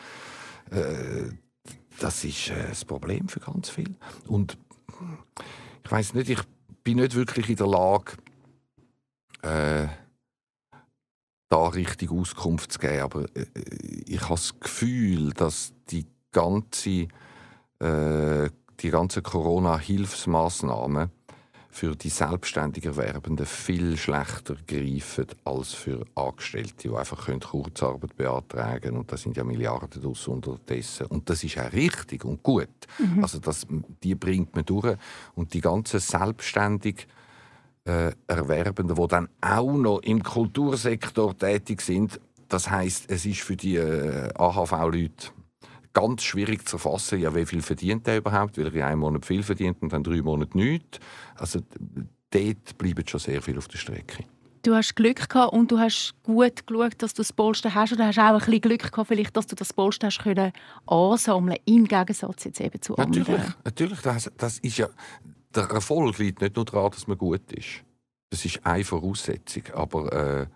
das 1.99 2.25
ist 2.25 2.51
äh, 2.51 2.69
das 2.69 2.85
Problem 2.85 3.29
für 3.29 3.41
ganz 3.41 3.71
viele. 3.71 3.95
Und 4.27 4.59
ich 5.85 5.91
weiß 5.91 6.15
nicht, 6.15 6.29
ich 6.29 6.41
bin 6.85 6.99
nicht 6.99 7.15
wirklich 7.15 7.49
in 7.49 7.57
der 7.57 7.69
Lage, 7.69 8.13
äh, 9.43 9.89
da 11.49 11.69
richtig 11.69 12.11
Auskunft 12.11 12.73
zu 12.73 12.79
geben. 12.79 13.03
Aber 13.03 13.25
äh, 13.35 13.47
ich 14.07 14.23
habe 14.23 14.35
das 14.35 14.59
Gefühl, 14.59 15.33
dass 15.35 15.73
die 15.91 16.07
ganze, 16.31 17.09
äh, 17.79 18.49
die 18.81 18.91
ganze 18.91 19.23
Corona-Hilfsmaßnahmen 19.23 21.11
für 21.73 21.97
die 21.97 22.11
selbstständig 22.11 22.85
Erwerbenden 22.85 23.47
viel 23.47 23.97
schlechter 23.97 24.57
greifen 24.67 25.27
als 25.45 25.73
für 25.73 26.05
Angestellte, 26.15 26.89
die 26.89 26.95
einfach 26.95 27.27
Kurzarbeit 27.41 28.15
beantragen 28.15 28.81
können. 28.81 28.97
Und 28.99 29.11
da 29.11 29.17
sind 29.17 29.39
ja 29.39 29.45
Milliarden 29.45 30.03
draus 30.03 30.29
unterdessen. 30.29 31.07
Und 31.07 31.31
das 31.31 31.43
ist 31.43 31.59
auch 31.59 31.73
richtig 31.73 32.27
und 32.27 32.43
gut. 32.43 32.69
Mhm. 32.99 33.23
Also 33.23 33.39
das, 33.39 33.67
die 34.03 34.15
bringt 34.15 34.55
man 34.55 34.67
durch. 34.67 34.99
Und 35.35 35.55
die 35.55 35.63
ganzen 35.63 35.99
selbstständig 35.99 37.07
äh, 37.85 38.13
Erwerbenden, 38.27 38.97
die 38.97 39.09
dann 39.09 39.29
auch 39.41 39.73
noch 39.73 39.99
im 40.01 40.23
Kultursektor 40.23 41.37
tätig 41.37 41.81
sind, 41.81 42.21
das 42.49 42.71
heißt, 42.71 43.11
es 43.11 43.25
ist 43.25 43.41
für 43.41 43.57
die 43.57 43.77
äh, 43.77 44.29
AHV-Leute 44.35 45.31
ganz 45.95 46.23
schwierig 46.23 46.67
zu 46.67 46.77
erfassen, 46.77 47.19
ja, 47.21 47.35
wie 47.35 47.47
viel 47.47 47.63
verdient 47.63 48.07
er 48.09 48.19
überhaupt, 48.19 48.59
weil 48.59 48.67
er 48.67 48.75
in 48.75 48.83
einem 48.83 49.01
Monat 49.01 49.27
viel 49.27 49.43
verdient 49.43 49.81
und 49.81 49.93
dann 49.93 50.03
drei 50.03 50.23
Monate 50.23 50.57
nichts. 50.57 51.01
Also 51.35 51.61
dort 52.31 52.79
bleibt 52.79 53.11
schon 53.11 53.21
sehr 53.21 53.43
viel 53.43 53.59
auf 53.59 53.69
der 53.69 53.79
Strecke. 53.79 54.25
Du 54.63 54.77
hast 54.77 54.95
Glück 54.95 55.29
gehabt 55.29 55.53
und 55.53 55.73
du 55.73 55.79
hast 55.79 56.15
gut 56.23 56.67
geschaut, 56.67 56.95
dass 56.99 57.15
du 57.15 57.23
das 57.23 57.33
Polster 57.33 57.75
hast. 57.75 57.95
Oder 57.95 58.07
hast 58.07 58.19
auch 58.19 58.23
ein 58.23 58.39
bisschen 58.39 58.61
Glück 58.61 58.93
gehabt, 58.93 59.09
vielleicht, 59.09 59.37
dass 59.37 59.49
du 59.49 59.57
das 59.57 59.73
Polster 59.73 60.07
hast 60.07 60.21
können 60.21 60.53
ansammeln 60.87 61.59
im 61.65 61.85
Gegensatz 61.85 62.45
jetzt 62.45 62.61
eben 62.61 62.81
zu 62.81 62.97
anderen. 62.97 63.23
Natürlich, 63.23 63.55
natürlich 63.65 64.01
das, 64.03 64.31
das 64.37 64.59
ist 64.61 64.79
ja, 64.79 64.89
der 65.57 65.65
Erfolg 65.71 66.19
liegt 66.19 66.41
nicht 66.41 66.57
nur 66.57 66.65
daran, 66.65 66.91
dass 66.91 67.07
man 67.07 67.19
gut 67.19 67.53
ist. 67.53 67.85
Das 68.31 68.45
ist 68.45 68.65
eine 68.65 68.85
Voraussetzung, 68.85 69.65
aber 69.75 70.13
äh, 70.13 70.47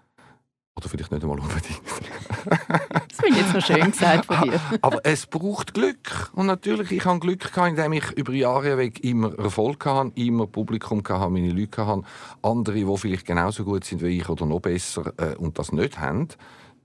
oder 0.76 0.88
vielleicht 0.90 1.10
nicht 1.10 1.22
einmal 1.22 1.40
unbedingt. 1.40 1.80
das 1.86 3.18
finde 3.18 3.30
ich 3.30 3.36
jetzt 3.36 3.54
noch 3.54 3.64
schön 3.64 3.90
gesagt 3.90 4.26
von 4.26 4.50
dir. 4.50 4.60
Aber 4.82 5.00
es 5.04 5.26
braucht 5.26 5.72
Glück. 5.72 6.30
Und 6.34 6.46
natürlich, 6.46 6.92
ich 6.92 7.04
habe 7.06 7.18
Glück 7.18 7.50
gehabt, 7.50 7.70
indem 7.70 7.94
ich 7.94 8.10
über 8.12 8.32
Jahre 8.34 8.76
weg 8.76 9.02
immer 9.02 9.38
Erfolg 9.38 9.86
hatte, 9.86 10.12
immer 10.16 10.46
Publikum 10.46 11.02
hatte, 11.08 11.30
meine 11.30 11.50
Leute 11.50 11.86
hatte. 11.86 12.02
Andere, 12.42 12.84
die 12.84 12.96
vielleicht 12.98 13.24
genauso 13.24 13.64
gut 13.64 13.84
sind 13.84 14.02
wie 14.02 14.18
ich 14.18 14.28
oder 14.28 14.44
noch 14.44 14.60
besser 14.60 15.14
äh, 15.16 15.34
und 15.36 15.58
das 15.58 15.72
nicht 15.72 15.98
haben, 15.98 16.28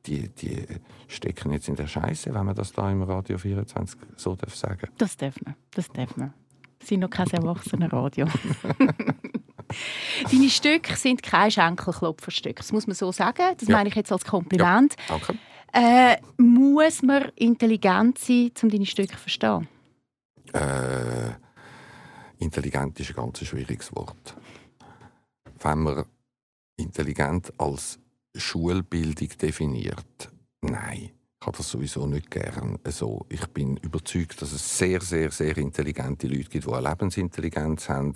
die, 0.06 0.30
die 0.30 0.66
stecken 1.10 1.52
jetzt 1.52 1.68
in 1.68 1.76
der 1.76 1.88
Scheiße, 1.88 2.34
wenn 2.34 2.46
man 2.46 2.56
das 2.56 2.72
da 2.72 2.90
im 2.90 3.04
Radio 3.04 3.38
24 3.38 4.00
so 4.16 4.36
darf 4.36 4.56
sagen. 4.56 4.88
Das 4.98 5.18
darf 5.18 5.36
man. 5.44 5.56
Das 5.72 5.90
darf 5.90 6.16
man. 6.16 6.34
Sind 6.84 7.02
noch 7.02 7.10
kein 7.10 7.28
erwachsener 7.28 7.92
Radio. 7.92 8.28
Deine 10.30 10.50
Stücke 10.50 10.96
sind 10.96 11.24
kein 11.24 11.52
Schenkelklopferstück, 11.52 12.58
das 12.58 12.72
muss 12.72 12.88
man 12.88 12.96
so 12.96 13.12
sagen. 13.12 13.56
Das 13.58 13.68
ja. 13.68 13.78
meine 13.78 13.90
ich 13.90 13.96
jetzt 13.96 14.12
als 14.12 14.26
Kompliment. 14.26 14.96
Ja, 15.08 15.18
danke. 15.18 15.38
Äh, 15.74 16.18
muss 16.38 17.02
man 17.02 17.32
intelligent 17.36 18.18
sein, 18.18 18.52
um 18.62 18.70
deine 18.70 18.86
Stücke 18.86 19.14
zu 19.14 19.18
verstehen? 19.18 19.68
Äh, 20.54 21.32
intelligent 22.40 23.00
ist 23.00 23.10
ein 23.12 23.16
ganz 23.16 23.40
schwieriges 23.40 23.96
Wort. 23.96 24.36
Wenn 25.62 25.80
man 25.80 26.06
intelligent 26.76 27.54
als 27.58 28.00
Schulbildung 28.36 29.30
definiert, 29.42 30.30
nein. 30.62 31.12
Ich 31.42 31.48
habe 31.48 31.58
das 31.58 31.72
sowieso 31.72 32.06
nicht 32.06 32.30
gern. 32.30 32.78
Also, 32.84 33.26
ich 33.28 33.48
bin 33.48 33.76
überzeugt, 33.78 34.40
dass 34.44 34.52
es 34.52 34.78
sehr, 34.78 35.02
sehr, 35.02 35.32
sehr 35.32 35.58
intelligente 35.58 36.28
Leute 36.28 36.44
gibt, 36.44 36.68
die 36.68 36.72
eine 36.72 36.88
Lebensintelligenz 36.88 37.90
haben. 37.90 38.14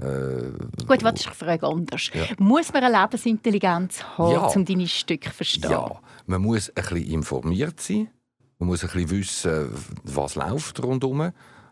Äh, 0.00 0.50
Gut, 0.84 1.04
was 1.04 1.14
ist 1.14 1.26
die 1.26 1.34
Frage 1.36 1.68
anders? 1.68 2.10
Ja. 2.12 2.24
Muss 2.38 2.72
man 2.72 2.82
eine 2.82 3.00
Lebensintelligenz 3.00 4.02
haben, 4.18 4.32
ja. 4.32 4.46
um 4.46 4.64
deine 4.64 4.88
Stücke 4.88 5.28
zu 5.28 5.36
verstehen? 5.36 5.70
Ja, 5.70 6.00
man 6.26 6.42
muss 6.42 6.68
ein 6.70 6.74
bisschen 6.74 7.12
informiert 7.12 7.78
sein. 7.78 8.10
Man 8.58 8.70
muss 8.70 8.82
ein 8.82 8.90
bisschen 8.90 9.10
wissen, 9.10 9.68
was 10.02 10.34
läuft 10.34 10.82
rundherum. 10.82 11.30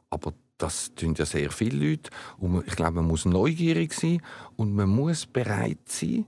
Aber 0.08 0.34
das 0.56 0.94
tun 0.94 1.14
ja 1.16 1.26
sehr 1.26 1.50
viele 1.50 1.84
Leute. 1.84 2.10
Und 2.38 2.64
ich 2.64 2.76
glaube, 2.76 2.92
man 2.92 3.08
muss 3.08 3.24
neugierig 3.24 3.92
sein 3.92 4.22
und 4.54 4.72
man 4.72 4.88
muss 4.88 5.26
bereit 5.26 5.80
sein, 5.86 6.26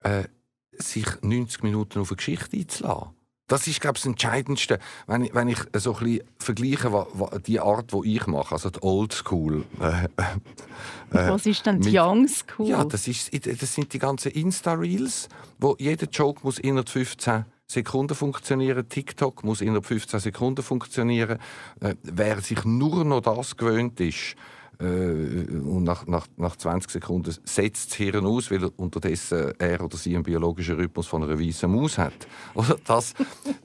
äh, 0.00 0.24
sich 0.72 1.06
90 1.22 1.62
Minuten 1.62 2.00
auf 2.00 2.10
eine 2.10 2.16
Geschichte 2.16 2.56
einzulassen. 2.56 3.23
Das 3.46 3.66
ist, 3.66 3.80
glaube 3.80 3.96
ich, 3.96 4.02
das 4.02 4.08
Entscheidendste. 4.08 4.78
Wenn 5.06 5.24
ich, 5.24 5.34
wenn 5.34 5.48
ich 5.48 5.58
so 5.76 5.94
ein 5.96 6.04
bisschen 6.04 6.28
vergleiche, 6.38 6.92
wa, 6.92 7.06
wa, 7.12 7.38
die 7.38 7.60
Art, 7.60 7.92
die 7.92 8.16
ich 8.16 8.26
mache, 8.26 8.54
also 8.54 8.70
die 8.70 8.82
Old 8.82 9.12
School. 9.12 9.64
Äh, 9.80 10.04
äh, 10.04 11.30
Was 11.30 11.44
ist 11.44 11.66
denn 11.66 11.80
die 11.80 11.98
Young 11.98 12.26
School? 12.26 12.68
Ja, 12.68 12.84
das, 12.84 13.06
ist, 13.06 13.30
das 13.34 13.74
sind 13.74 13.92
die 13.92 13.98
ganzen 13.98 14.32
Insta-Reels, 14.32 15.28
wo 15.58 15.76
jeder 15.78 16.06
Joke 16.06 16.40
muss 16.42 16.58
innerhalb 16.58 16.88
15 16.88 17.44
Sekunden 17.66 18.14
funktionieren. 18.14 18.88
TikTok 18.88 19.44
muss 19.44 19.60
innerhalb 19.60 19.84
15 19.86 20.20
Sekunden 20.20 20.62
funktionieren. 20.62 21.38
Äh, 21.80 21.96
wer 22.02 22.40
sich 22.40 22.64
nur 22.64 23.04
noch 23.04 23.20
das 23.20 23.58
gewöhnt 23.58 24.00
ist, 24.00 24.36
und 24.78 25.84
nach, 25.84 26.06
nach, 26.06 26.26
nach 26.36 26.56
20 26.56 26.90
Sekunden 26.90 27.34
setzt 27.44 27.90
das 27.90 27.96
Hirn 27.96 28.26
aus, 28.26 28.50
weil 28.50 28.64
unterdessen 28.76 29.52
er 29.58 29.80
oder 29.80 29.96
sie 29.96 30.14
einen 30.14 30.24
biologischen 30.24 30.76
Rhythmus 30.76 31.06
von 31.06 31.22
einer 31.22 31.38
weißen 31.38 31.70
Maus 31.70 31.98
hat. 31.98 32.26
Oder 32.54 32.76
das, 32.84 33.14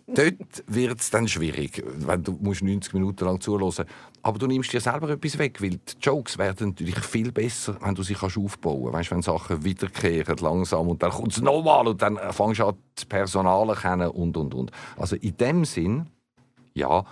dort 0.08 0.64
wird 0.68 1.00
es 1.00 1.10
dann 1.10 1.28
schwierig, 1.28 1.84
wenn 1.98 2.24
du 2.24 2.34
musst 2.34 2.62
90 2.62 2.94
Minuten 2.94 3.26
lang 3.26 3.42
zuhören 3.42 3.86
Aber 4.22 4.38
du 4.38 4.48
nimmst 4.48 4.72
dir 4.74 4.82
selber 4.82 5.10
etwas 5.10 5.38
weg, 5.38 5.62
weil 5.62 5.72
die 5.72 5.98
Jokes 6.02 6.38
werden 6.38 6.70
natürlich 6.70 7.00
viel 7.00 7.32
besser, 7.32 7.78
wenn 7.82 7.96
du 7.96 8.04
sie 8.04 8.14
kannst 8.14 8.38
aufbauen 8.38 8.92
kannst. 8.92 9.12
wenn 9.12 9.22
Sachen 9.22 9.64
wiederkehren, 9.64 10.38
langsam, 10.38 10.88
und 10.90 11.02
dann 11.02 11.12
kommt 11.12 11.32
es 11.32 11.42
nochmal 11.42 11.88
und 11.88 12.02
dann 12.02 12.18
fängst 12.32 12.60
du 12.60 12.68
an, 12.68 12.78
das 12.96 13.06
Personal 13.06 13.76
kennen 13.76 14.10
und, 14.10 14.38
und, 14.38 14.54
und. 14.54 14.72
Also 14.98 15.16
in 15.16 15.36
dem 15.38 15.66
Sinn, 15.66 16.08
ja, 16.74 17.04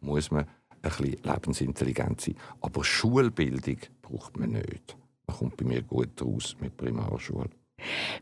muss 0.00 0.30
man 0.30 0.46
ein 0.84 0.90
bisschen 0.90 1.22
lebensintelligent 1.22 2.20
sein. 2.20 2.36
Aber 2.60 2.84
Schulbildung 2.84 3.78
braucht 4.02 4.36
man 4.38 4.50
nicht. 4.50 4.96
Man 5.26 5.36
kommt 5.36 5.56
bei 5.56 5.64
mir 5.64 5.82
gut 5.82 6.20
raus 6.20 6.56
mit 6.60 6.76
Primarschule. 6.76 7.50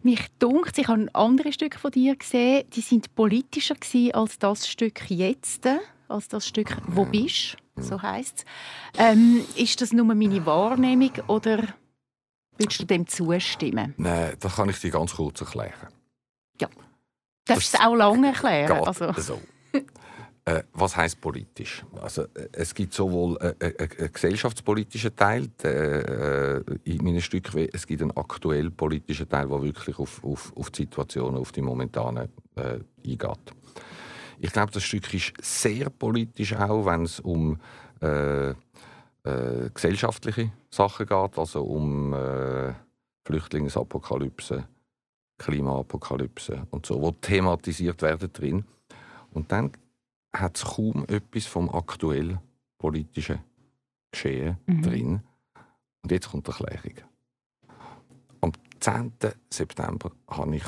Mich 0.03 0.29
dunkt, 0.39 0.79
ich 0.79 0.89
habe 0.89 1.07
andere 1.13 1.53
Stücke 1.53 1.79
von 1.79 1.91
dir 1.91 2.17
gesehen, 2.17 2.65
die 2.75 2.81
sind 2.81 3.15
politischer 3.15 3.77
als 4.13 4.39
das 4.39 4.69
Stück 4.69 5.11
jetzt, 5.11 5.69
als 6.09 6.29
das 6.29 6.47
Stück 6.47 6.77
«Wo 6.87 7.05
bist?», 7.05 7.57
so 7.77 8.01
heisst 8.03 8.45
es. 8.95 9.01
Ähm, 9.01 9.45
ist 9.57 9.81
das 9.81 9.93
nur 9.93 10.05
meine 10.15 10.45
Wahrnehmung 10.45 11.13
oder 11.27 11.69
würdest 12.59 12.81
du 12.81 12.85
dem 12.85 13.07
zustimmen? 13.07 13.95
Nein, 13.97 14.37
das 14.41 14.57
kann 14.57 14.69
ich 14.69 14.79
dir 14.79 14.91
ganz 14.91 15.15
kurz 15.15 15.41
erklären. 15.41 15.89
Ja. 16.61 16.69
Darfst 17.47 17.73
du 17.73 17.79
es 17.79 17.85
auch 17.85 17.95
lange 17.95 18.29
erklären? 18.29 18.85
Also. 18.85 19.13
So. 19.15 19.41
Äh, 20.45 20.65
was 20.73 20.97
heißt 20.97 21.21
politisch? 21.21 21.85
Also, 22.01 22.23
äh, 22.23 22.49
es 22.51 22.75
gibt 22.75 22.93
sowohl 22.95 23.39
einen, 23.39 23.55
äh, 23.61 23.75
einen 23.79 23.91
äh, 23.99 24.09
gesellschaftspolitischen 24.09 25.15
Teil 25.15 25.49
äh, 25.63 26.61
in 26.83 27.05
meinen 27.05 27.21
Stücken, 27.21 27.69
es 27.73 27.87
gibt 27.87 28.03
einen 28.03 28.17
aktuell 28.17 28.73
politischen 28.73 29.29
Teil, 29.29 29.47
der 29.47 29.63
wirklich 29.63 29.97
auf, 30.01 30.23
auf, 30.25 30.53
auf 30.57 30.71
die 30.71 30.83
Situation, 30.83 31.37
auf 31.37 31.53
die 31.53 31.63
momentane 31.63 32.29
äh, 32.57 32.81
eingeht. 33.05 33.55
Ich 34.41 34.53
glaube, 34.53 34.73
das 34.73 34.83
Stück 34.83 35.15
ist 35.15 35.33
sehr 35.41 35.91
politisch 35.91 36.55
auch, 36.57 36.85
wenn 36.87 37.05
es 37.05 37.21
um 37.21 37.57
gesellschaftliche 39.73 40.51
Sachen 40.69 41.07
geht, 41.07 41.39
also 41.39 41.63
um 41.63 42.13
Flüchtlingsapokalypse, 43.25 44.65
Klimaapokalypse 45.39 46.67
und 46.73 46.85
so, 46.87 47.01
wo 47.01 47.13
thematisiert 47.13 48.03
werden 48.03 48.33
drin. 48.33 48.65
Und 49.31 49.53
dann 49.53 49.71
hat 50.35 50.57
es 50.57 50.65
kaum 50.65 51.05
etwas 51.09 51.47
vom 51.47 51.69
aktuell 51.71 52.41
politischen 52.79 53.41
Geschehen 54.11 54.59
mhm. 54.67 54.83
drin. 54.83 55.23
Und 56.03 56.11
jetzt 56.11 56.31
kommt 56.31 56.47
die 56.47 56.51
Erklärung. 56.51 56.99
Am 58.41 58.53
10. 58.81 59.13
September 59.51 60.11
habe 60.29 60.57
ich 60.57 60.65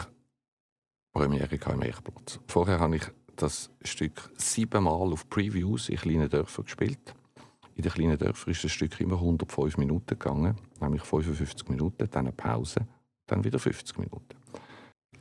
Premiere 1.13 1.57
im 1.73 1.83
Eichplatz. 1.83 2.41
Vorher 2.47 2.81
habe 2.81 2.97
ich 2.97 3.05
das 3.37 3.71
Stück 3.83 4.31
siebenmal 4.37 5.13
auf 5.13 5.29
Previews 5.29 5.89
in 5.89 5.97
kleinen 5.97 6.29
Dörfern 6.29 6.65
gespielt. 6.65 7.15
In 7.77 7.83
den 7.83 7.93
kleinen 7.93 8.19
Dörfern 8.19 8.53
ist 8.53 8.63
das 8.63 8.73
Stück 8.73 9.01
immer 9.01 9.17
105 9.17 9.77
Minuten 9.79 10.07
gegangen, 10.07 10.57
nämlich 10.81 11.03
55 11.03 11.69
Minuten, 11.69 12.09
dann 12.11 12.27
eine 12.27 12.33
Pause, 12.33 12.87
dann 13.27 13.43
wieder 13.43 13.59
50 13.59 13.99
Minuten. 13.99 14.37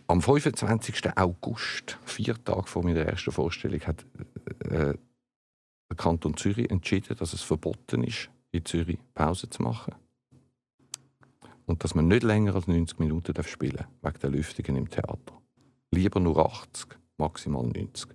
Am 0.07 0.21
25. 0.21 1.17
August, 1.17 1.97
vier 2.05 2.41
Tage 2.43 2.67
vor 2.67 2.83
meiner 2.83 3.01
ersten 3.01 3.31
Vorstellung, 3.31 3.81
hat 3.81 4.05
äh, 4.69 4.93
der 5.89 5.97
Kanton 5.97 6.35
Zürich 6.37 6.69
entschieden, 6.69 7.15
dass 7.17 7.33
es 7.33 7.41
verboten 7.41 8.03
ist, 8.03 8.29
in 8.51 8.65
Zürich 8.65 8.99
Pause 9.13 9.49
zu 9.49 9.61
machen. 9.61 9.95
Und 11.65 11.83
dass 11.83 11.95
man 11.95 12.07
nicht 12.07 12.23
länger 12.23 12.55
als 12.55 12.67
90 12.67 12.99
Minuten 12.99 13.41
spielen 13.43 13.77
darf, 13.77 14.13
wegen 14.13 14.19
der 14.19 14.29
Lüftungen 14.31 14.75
im 14.75 14.89
Theater. 14.89 15.41
Lieber 15.91 16.19
nur 16.19 16.45
80, 16.45 16.97
maximal 17.17 17.63
90. 17.63 18.09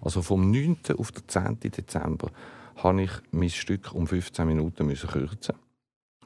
Also 0.00 0.22
vom 0.22 0.50
9. 0.50 0.78
auf 0.98 1.12
den 1.12 1.28
10. 1.28 1.60
Dezember 1.60 2.30
habe 2.76 3.02
ich 3.02 3.10
mein 3.30 3.50
Stück 3.50 3.94
um 3.94 4.06
15 4.06 4.46
Minuten 4.46 4.88
kürzen 4.94 5.54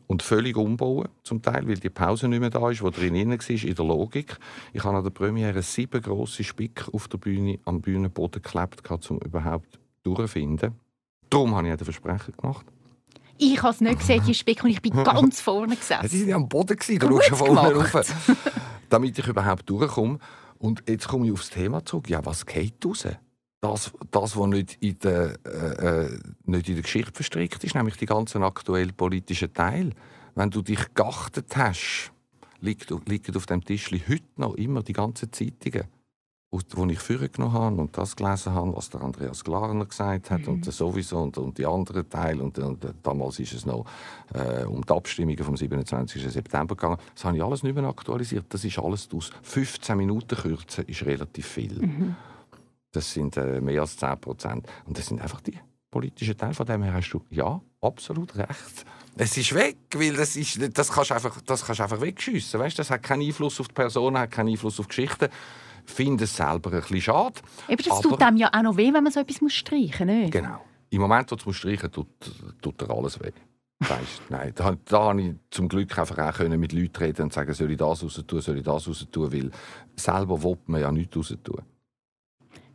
und 0.06 0.22
völlig 0.22 0.56
umbauen, 0.56 1.08
zum 1.22 1.42
Teil, 1.42 1.66
weil 1.66 1.76
die 1.76 1.90
Pause 1.90 2.28
nicht 2.28 2.40
mehr 2.40 2.50
da 2.50 2.70
ist, 2.70 2.82
wo 2.82 2.90
drin 2.90 3.14
war, 3.14 3.22
in 3.22 3.74
der 3.74 3.84
Logik. 3.84 4.36
Ich 4.72 4.84
habe 4.84 4.96
an 4.96 5.04
der 5.04 5.10
Premiere 5.10 5.62
sieben 5.62 6.02
grosse 6.02 6.44
Spick 6.44 6.88
auf 6.92 7.08
der 7.08 7.18
Bühne 7.18 7.58
am 7.64 7.80
Bühnenboden 7.80 8.42
geklebt, 8.42 8.82
um 9.10 9.18
überhaupt 9.18 9.78
durchzufinden. 10.02 10.74
Darum 11.30 11.54
habe 11.54 11.68
ich 11.68 11.76
den 11.76 11.84
Versprecher 11.84 12.32
gemacht. 12.32 12.66
Ich 13.36 13.60
habe 13.62 13.74
es 13.74 13.80
nicht 13.80 13.98
gesehen, 13.98 14.22
die 14.26 14.34
Spick, 14.34 14.62
und 14.62 14.70
ich 14.70 14.80
bin 14.80 14.92
ganz 15.02 15.40
vorne 15.40 15.74
gesessen. 15.74 16.06
Sie 16.08 16.26
waren 16.26 16.42
am 16.42 16.48
Boden, 16.48 16.76
du 16.78 17.20
schaust 17.20 17.28
von 17.30 17.58
unten 17.58 17.80
rauf. 17.80 18.14
Damit 18.88 19.18
ich 19.18 19.26
überhaupt 19.26 19.68
durchkomme. 19.68 20.18
Und 20.58 20.84
jetzt 20.88 21.08
komme 21.08 21.26
ich 21.26 21.32
aufs 21.32 21.50
Thema 21.50 21.84
zurück. 21.84 22.08
Ja, 22.08 22.24
was 22.24 22.46
geht 22.46 22.84
raus? 22.84 23.08
Das, 23.64 23.92
das 24.10 24.36
was 24.36 24.46
nicht 24.48 24.76
in, 24.80 24.98
der, 24.98 25.38
äh, 25.46 26.04
äh, 26.04 26.18
nicht 26.44 26.68
in 26.68 26.74
der 26.74 26.82
Geschichte 26.82 27.12
verstrickt 27.14 27.64
ist, 27.64 27.74
nämlich 27.74 27.96
die 27.96 28.04
ganzen 28.04 28.42
aktuellen 28.42 28.92
politischen 28.92 29.54
Teil. 29.54 29.92
Wenn 30.34 30.50
du 30.50 30.60
dich 30.60 30.92
geachtet 30.92 31.56
hast, 31.56 32.12
liegen 32.60 33.00
liegt 33.06 33.34
auf 33.34 33.46
dem 33.46 33.64
Tisch 33.64 33.90
heute 33.90 34.24
noch 34.36 34.54
immer 34.56 34.82
die 34.82 34.92
ganzen 34.92 35.32
Zeitungen 35.32 35.84
wo 36.50 36.86
ich 36.86 37.00
vorgenommen 37.00 37.52
habe 37.52 37.80
und 37.80 37.98
das 37.98 38.14
gelesen 38.14 38.52
habe, 38.52 38.76
was 38.76 38.88
der 38.88 39.00
Andreas 39.00 39.42
Glarner 39.42 39.86
gesagt 39.86 40.30
hat 40.30 40.42
mhm. 40.42 40.48
und 40.48 40.64
sowieso 40.72 41.18
und, 41.18 41.36
und, 41.36 41.58
die 41.58 41.66
anderen 41.66 42.08
Teile 42.08 42.44
und, 42.44 42.56
und, 42.58 42.86
damals 43.02 43.40
ist 43.40 43.54
es 43.54 43.66
noch 43.66 43.86
äh, 44.32 44.64
um 44.64 44.84
die 44.86 44.92
Abstimmungen 44.92 45.42
vom 45.42 45.56
27. 45.56 46.22
September 46.30 46.76
gegangen. 46.76 46.98
Das 47.14 47.24
habe 47.24 47.36
ich 47.36 47.42
alles 47.42 47.64
nicht 47.64 47.74
mehr 47.74 47.84
aktualisiert. 47.84 48.44
Das 48.50 48.64
ist 48.64 48.78
alles 48.78 49.08
aus 49.12 49.32
15 49.42 49.96
Minuten 49.96 50.36
kürzen 50.36 50.84
ist 50.86 51.04
relativ 51.04 51.46
viel. 51.46 51.80
Mhm. 51.80 52.16
Das 52.94 53.12
sind 53.12 53.36
äh, 53.36 53.60
mehr 53.60 53.80
als 53.80 53.96
10 53.96 54.20
Prozent 54.20 54.66
und 54.86 54.96
das 54.96 55.06
sind 55.06 55.20
einfach 55.20 55.40
die 55.40 55.58
politischen 55.90 56.36
Teile. 56.36 56.54
Von 56.54 56.66
dem 56.66 56.82
her 56.82 56.94
hast 56.94 57.10
du 57.10 57.20
ja 57.30 57.60
absolut 57.80 58.34
recht. 58.36 58.84
Es 59.16 59.36
ist 59.36 59.54
weg, 59.54 59.76
weil 59.94 60.14
das, 60.14 60.34
ist, 60.34 60.58
das 60.76 60.90
kannst 60.90 61.10
du 61.10 61.14
einfach, 61.14 61.40
das 61.42 61.64
kannst 61.64 61.80
einfach 61.80 62.00
wegschiessen. 62.00 62.58
Weißt, 62.58 62.78
das 62.78 62.90
hat 62.90 63.02
keinen 63.02 63.22
Einfluss 63.22 63.60
auf 63.60 63.68
die 63.68 63.74
Person, 63.74 64.18
hat 64.18 64.30
keinen 64.30 64.48
Einfluss 64.48 64.80
auf 64.80 64.86
die 64.86 64.96
Geschichte 64.96 65.30
finde 65.84 66.24
es 66.24 66.36
selber 66.36 66.72
ein 66.72 66.80
bisschen 66.80 67.00
schade. 67.00 67.40
Eben, 67.68 67.82
das 67.82 68.00
tut 68.00 68.22
einem 68.22 68.36
ja 68.36 68.50
auch 68.52 68.62
noch 68.62 68.76
weh, 68.76 68.92
wenn 68.92 69.04
man 69.04 69.12
so 69.12 69.20
etwas 69.20 69.40
muss 69.40 69.54
streichen 69.54 70.08
muss. 70.08 70.30
Genau. 70.30 70.64
Im 70.90 71.00
Moment, 71.00 71.30
wo 71.30 71.50
es 71.50 71.56
streichen 71.56 71.90
tut, 71.90 72.08
tut 72.60 72.82
er 72.82 72.90
alles 72.90 73.20
weh. 73.20 73.32
Weißt, 73.80 74.22
nein, 74.28 74.52
da, 74.54 74.76
da 74.84 74.98
konnte 74.98 75.22
ich 75.22 75.34
zum 75.50 75.68
Glück 75.68 75.98
einfach 75.98 76.18
auch 76.18 76.36
können 76.36 76.58
mit 76.60 76.72
Leuten 76.72 76.96
reden 76.96 77.22
und 77.22 77.32
sagen, 77.32 77.52
soll 77.52 77.70
ich 77.70 77.76
das 77.76 78.02
raus 78.02 78.22
tun, 78.26 78.40
soll 78.40 78.58
ich 78.58 78.64
das 78.64 78.88
raus 78.88 79.06
tun, 79.10 79.32
weil 79.32 79.50
selber 79.96 80.42
will 80.42 80.58
man 80.66 80.80
ja 80.80 80.92
nichts 80.92 81.16
raus 81.16 81.36
tun. 81.42 81.62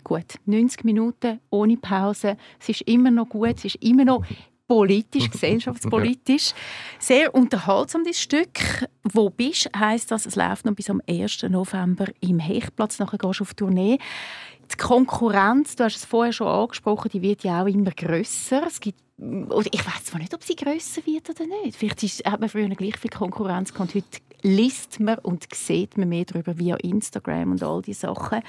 Gut, 0.09 0.39
90 0.47 0.85
Minuten 0.85 1.39
ohne 1.51 1.77
Pause. 1.77 2.35
Es 2.59 2.67
ist 2.67 2.81
immer 2.81 3.11
noch 3.11 3.29
gut, 3.29 3.57
es 3.57 3.65
ist 3.65 3.75
immer 3.75 4.05
noch 4.05 4.25
politisch, 4.67 5.29
gesellschaftspolitisch. 5.31 6.53
Sehr 6.97 7.35
unterhaltsam, 7.35 8.03
das 8.03 8.19
Stück. 8.19 8.87
«Wo 9.03 9.29
bist?» 9.29 9.69
heisst 9.77 10.09
das, 10.09 10.25
es 10.25 10.35
läuft 10.35 10.65
noch 10.65 10.73
bis 10.73 10.89
am 10.89 10.99
1. 11.07 11.43
November 11.43 12.07
im 12.21 12.39
Hechtplatz. 12.39 12.97
Nachher 12.97 13.19
gehst 13.19 13.39
du 13.39 13.43
auf 13.43 13.53
Tournee. 13.53 13.99
Die 14.71 14.77
Konkurrenz, 14.77 15.75
du 15.75 15.83
hast 15.83 15.97
es 15.97 16.05
vorher 16.05 16.33
schon 16.33 16.47
angesprochen, 16.47 17.11
die 17.13 17.21
wird 17.21 17.43
ja 17.43 17.61
auch 17.61 17.67
immer 17.67 17.91
grösser. 17.91 18.65
Es 18.65 18.79
gibt 18.79 18.99
ich 19.71 19.85
weiß 19.85 20.05
zwar 20.05 20.21
nicht, 20.21 20.33
ob 20.33 20.43
sie 20.43 20.55
grösser 20.55 21.05
wird 21.05 21.29
oder 21.29 21.45
nicht. 21.45 21.75
Vielleicht 21.75 22.01
ist, 22.03 22.25
hat 22.25 22.39
man 22.39 22.47
früher 22.47 22.69
gleich 22.69 22.97
viel 22.97 23.11
Konkurrenz 23.11 23.73
gehabt. 23.73 23.93
Heute 23.93 24.07
liest 24.41 24.99
man 24.99 25.17
und 25.19 25.47
sieht 25.53 25.97
man 25.97 26.09
mehr 26.09 26.25
darüber 26.25 26.57
via 26.57 26.75
Instagram 26.77 27.51
und 27.51 27.63
all 27.63 27.81
diese 27.81 28.01
Sachen. 28.01 28.41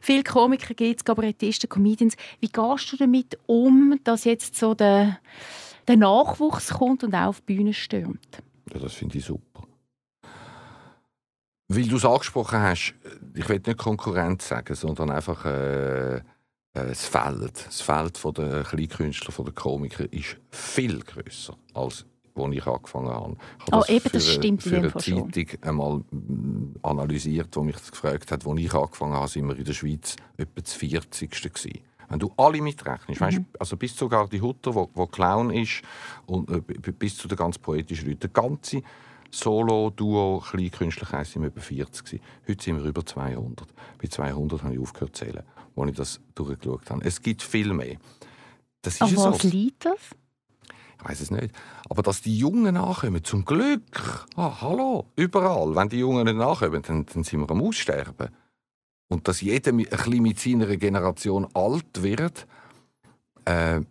Viele 0.00 0.22
Komiker 0.22 0.74
gibt 0.74 1.00
es, 1.00 1.04
Kabarettisten, 1.04 1.68
Comedians. 1.68 2.16
Wie 2.40 2.48
gehst 2.48 2.92
du 2.92 2.96
damit 2.96 3.38
um, 3.46 3.98
dass 4.04 4.24
jetzt 4.24 4.56
so 4.56 4.74
der, 4.74 5.18
der 5.88 5.96
Nachwuchs 5.96 6.74
kommt 6.74 7.04
und 7.04 7.14
auch 7.14 7.26
auf 7.26 7.40
die 7.40 7.54
Bühne 7.54 7.74
stürmt? 7.74 8.42
Ja, 8.72 8.80
das 8.80 8.94
finde 8.94 9.18
ich 9.18 9.24
super. 9.24 9.66
Weil 11.68 11.88
du 11.88 11.96
es 11.96 12.04
angesprochen 12.04 12.60
hast, 12.60 12.94
ich 13.34 13.48
will 13.48 13.60
nicht 13.64 13.78
Konkurrenz 13.78 14.48
sagen, 14.48 14.74
sondern 14.74 15.10
einfach 15.10 15.44
äh, 15.44 16.20
das 16.72 17.06
Feld, 17.06 17.66
das 17.66 17.80
Feld 17.80 18.22
der 18.38 18.62
Kleinkünstler, 18.62 19.44
der 19.44 19.52
Komiker 19.52 20.12
ist 20.12 20.36
viel 20.50 21.00
grösser 21.00 21.56
als 21.74 22.04
als 22.36 22.54
ich 22.54 22.66
angefangen 22.66 23.08
habe. 23.08 23.36
Ich 23.66 23.72
habe 23.72 23.84
oh, 23.88 23.92
eben, 23.92 24.08
das 24.12 24.24
für, 24.26 24.32
stimmt 24.32 24.62
für 24.62 24.76
eine 24.76 24.92
Zeitung 24.92 25.48
schon. 25.48 25.62
einmal 25.62 25.98
mm, 26.10 26.76
analysiert, 26.82 27.48
wo 27.56 27.62
mich 27.62 27.76
das 27.76 27.90
gefragt 27.90 28.30
hat, 28.30 28.46
als 28.46 28.60
ich 28.60 28.74
angefangen 28.74 29.14
habe, 29.14 29.28
sind 29.28 29.48
wir 29.48 29.56
in 29.56 29.64
der 29.64 29.72
Schweiz 29.72 30.16
etwa 30.36 30.60
das 30.60 30.74
40. 30.74 31.30
gewesen. 31.30 31.80
Wenn 32.08 32.18
du 32.18 32.32
alle 32.36 32.62
mitrechnest, 32.62 33.20
mhm. 33.20 33.24
weißt, 33.24 33.40
also 33.58 33.76
bis 33.76 33.96
sogar 33.96 34.28
die 34.28 34.40
Hutter, 34.40 34.74
wo, 34.74 34.88
wo 34.94 35.06
Clown 35.06 35.50
ist, 35.50 35.82
und 36.26 36.50
äh, 36.50 36.60
bis 36.92 37.16
zu 37.16 37.28
den 37.28 37.36
ganz 37.36 37.58
poetischen 37.58 38.08
Leuten, 38.08 38.20
der 38.20 38.30
ganze 38.30 38.82
Solo, 39.30 39.90
Duo, 39.90 40.42
Kleinkünstlerkreis 40.48 41.32
sind 41.32 41.42
wir 41.42 41.48
über 41.48 41.60
40 41.60 42.04
gewesen. 42.04 42.24
Heute 42.48 42.64
sind 42.64 42.76
wir 42.78 42.84
über 42.84 43.04
200. 43.04 43.66
Bei 44.00 44.08
200 44.08 44.62
habe 44.62 44.74
ich 44.74 44.80
aufgehört 44.80 45.16
zu 45.16 45.24
zählen, 45.24 45.42
als 45.76 45.90
ich 45.90 45.96
das 45.96 46.20
durchgeschaut 46.34 46.90
habe. 46.90 47.04
Es 47.04 47.20
gibt 47.20 47.42
viel 47.42 47.72
mehr. 47.72 47.96
Das 48.82 48.94
ist 48.94 49.02
Auf 49.02 49.16
was 49.16 49.42
so. 49.42 49.48
liegt 49.48 49.84
das? 49.84 49.98
Weiß 51.08 51.20
es 51.20 51.30
nicht. 51.30 51.54
Aber 51.88 52.02
dass 52.02 52.20
die 52.20 52.36
Jungen 52.36 52.74
nachkommen, 52.74 53.22
zum 53.22 53.44
Glück. 53.44 54.26
Ah, 54.34 54.60
hallo, 54.60 55.06
überall. 55.14 55.76
Wenn 55.76 55.88
die 55.88 56.00
Jungen 56.00 56.24
nicht 56.24 56.36
nachkommen, 56.36 56.82
dann, 56.82 57.06
dann 57.06 57.22
sind 57.22 57.40
wir 57.40 57.50
am 57.50 57.62
Aussterben. 57.62 58.30
Und 59.08 59.28
dass 59.28 59.40
jeder 59.40 59.70
ein 59.70 59.76
bisschen 59.76 60.22
mit 60.22 60.40
seiner 60.40 60.76
Generation 60.76 61.46
alt 61.54 62.02
wird, 62.02 62.48
äh, 63.44 63.82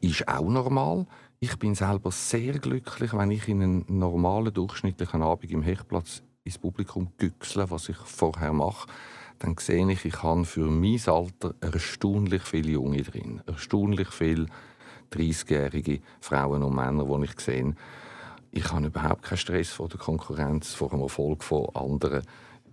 ist 0.00 0.28
auch 0.28 0.48
normal. 0.48 1.06
Ich 1.40 1.58
bin 1.58 1.74
selber 1.74 2.12
sehr 2.12 2.60
glücklich, 2.60 3.12
wenn 3.12 3.32
ich 3.32 3.48
in 3.48 3.62
einen 3.62 3.84
normalen, 3.88 4.54
durchschnittlichen 4.54 5.22
Abend 5.22 5.50
im 5.50 5.62
Hechtplatz 5.62 6.22
ins 6.44 6.58
Publikum 6.58 7.12
güchsle, 7.16 7.72
was 7.72 7.88
ich 7.88 7.96
vorher 7.96 8.52
mache. 8.52 8.88
Dann 9.40 9.56
sehe 9.58 9.90
ich, 9.90 10.04
ich 10.04 10.22
habe 10.22 10.44
für 10.44 10.70
mein 10.70 11.00
Alter 11.06 11.54
erstaunlich 11.60 12.42
viele 12.42 12.70
Junge 12.70 13.02
drin. 13.02 13.42
Erstaunlich 13.46 14.10
viele 14.10 14.46
30-jährige 15.12 16.00
Frauen 16.20 16.62
und 16.62 16.74
Männer, 16.74 17.04
die 17.04 17.24
ich 17.24 17.40
sehe. 17.40 17.74
Ich 18.50 18.72
habe 18.72 18.86
überhaupt 18.86 19.22
keinen 19.22 19.38
Stress 19.38 19.70
vor 19.70 19.88
der 19.88 19.98
Konkurrenz, 19.98 20.74
vor 20.74 20.90
dem 20.90 21.02
Erfolg 21.02 21.44
von 21.44 21.68
anderen. 21.74 22.22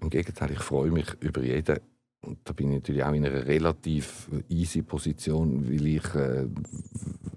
Im 0.01 0.09
Gegenteil, 0.09 0.51
ich 0.51 0.59
freue 0.59 0.91
mich 0.91 1.07
über 1.19 1.41
jeden 1.41 1.79
und 2.25 2.39
da 2.43 2.53
bin 2.53 2.71
ich 2.71 2.79
natürlich 2.79 3.03
auch 3.03 3.13
in 3.13 3.25
einer 3.25 3.45
relativ 3.45 4.27
easy 4.49 4.81
Position, 4.81 5.67
weil 5.69 5.87
ich 5.87 6.15
äh, 6.15 6.47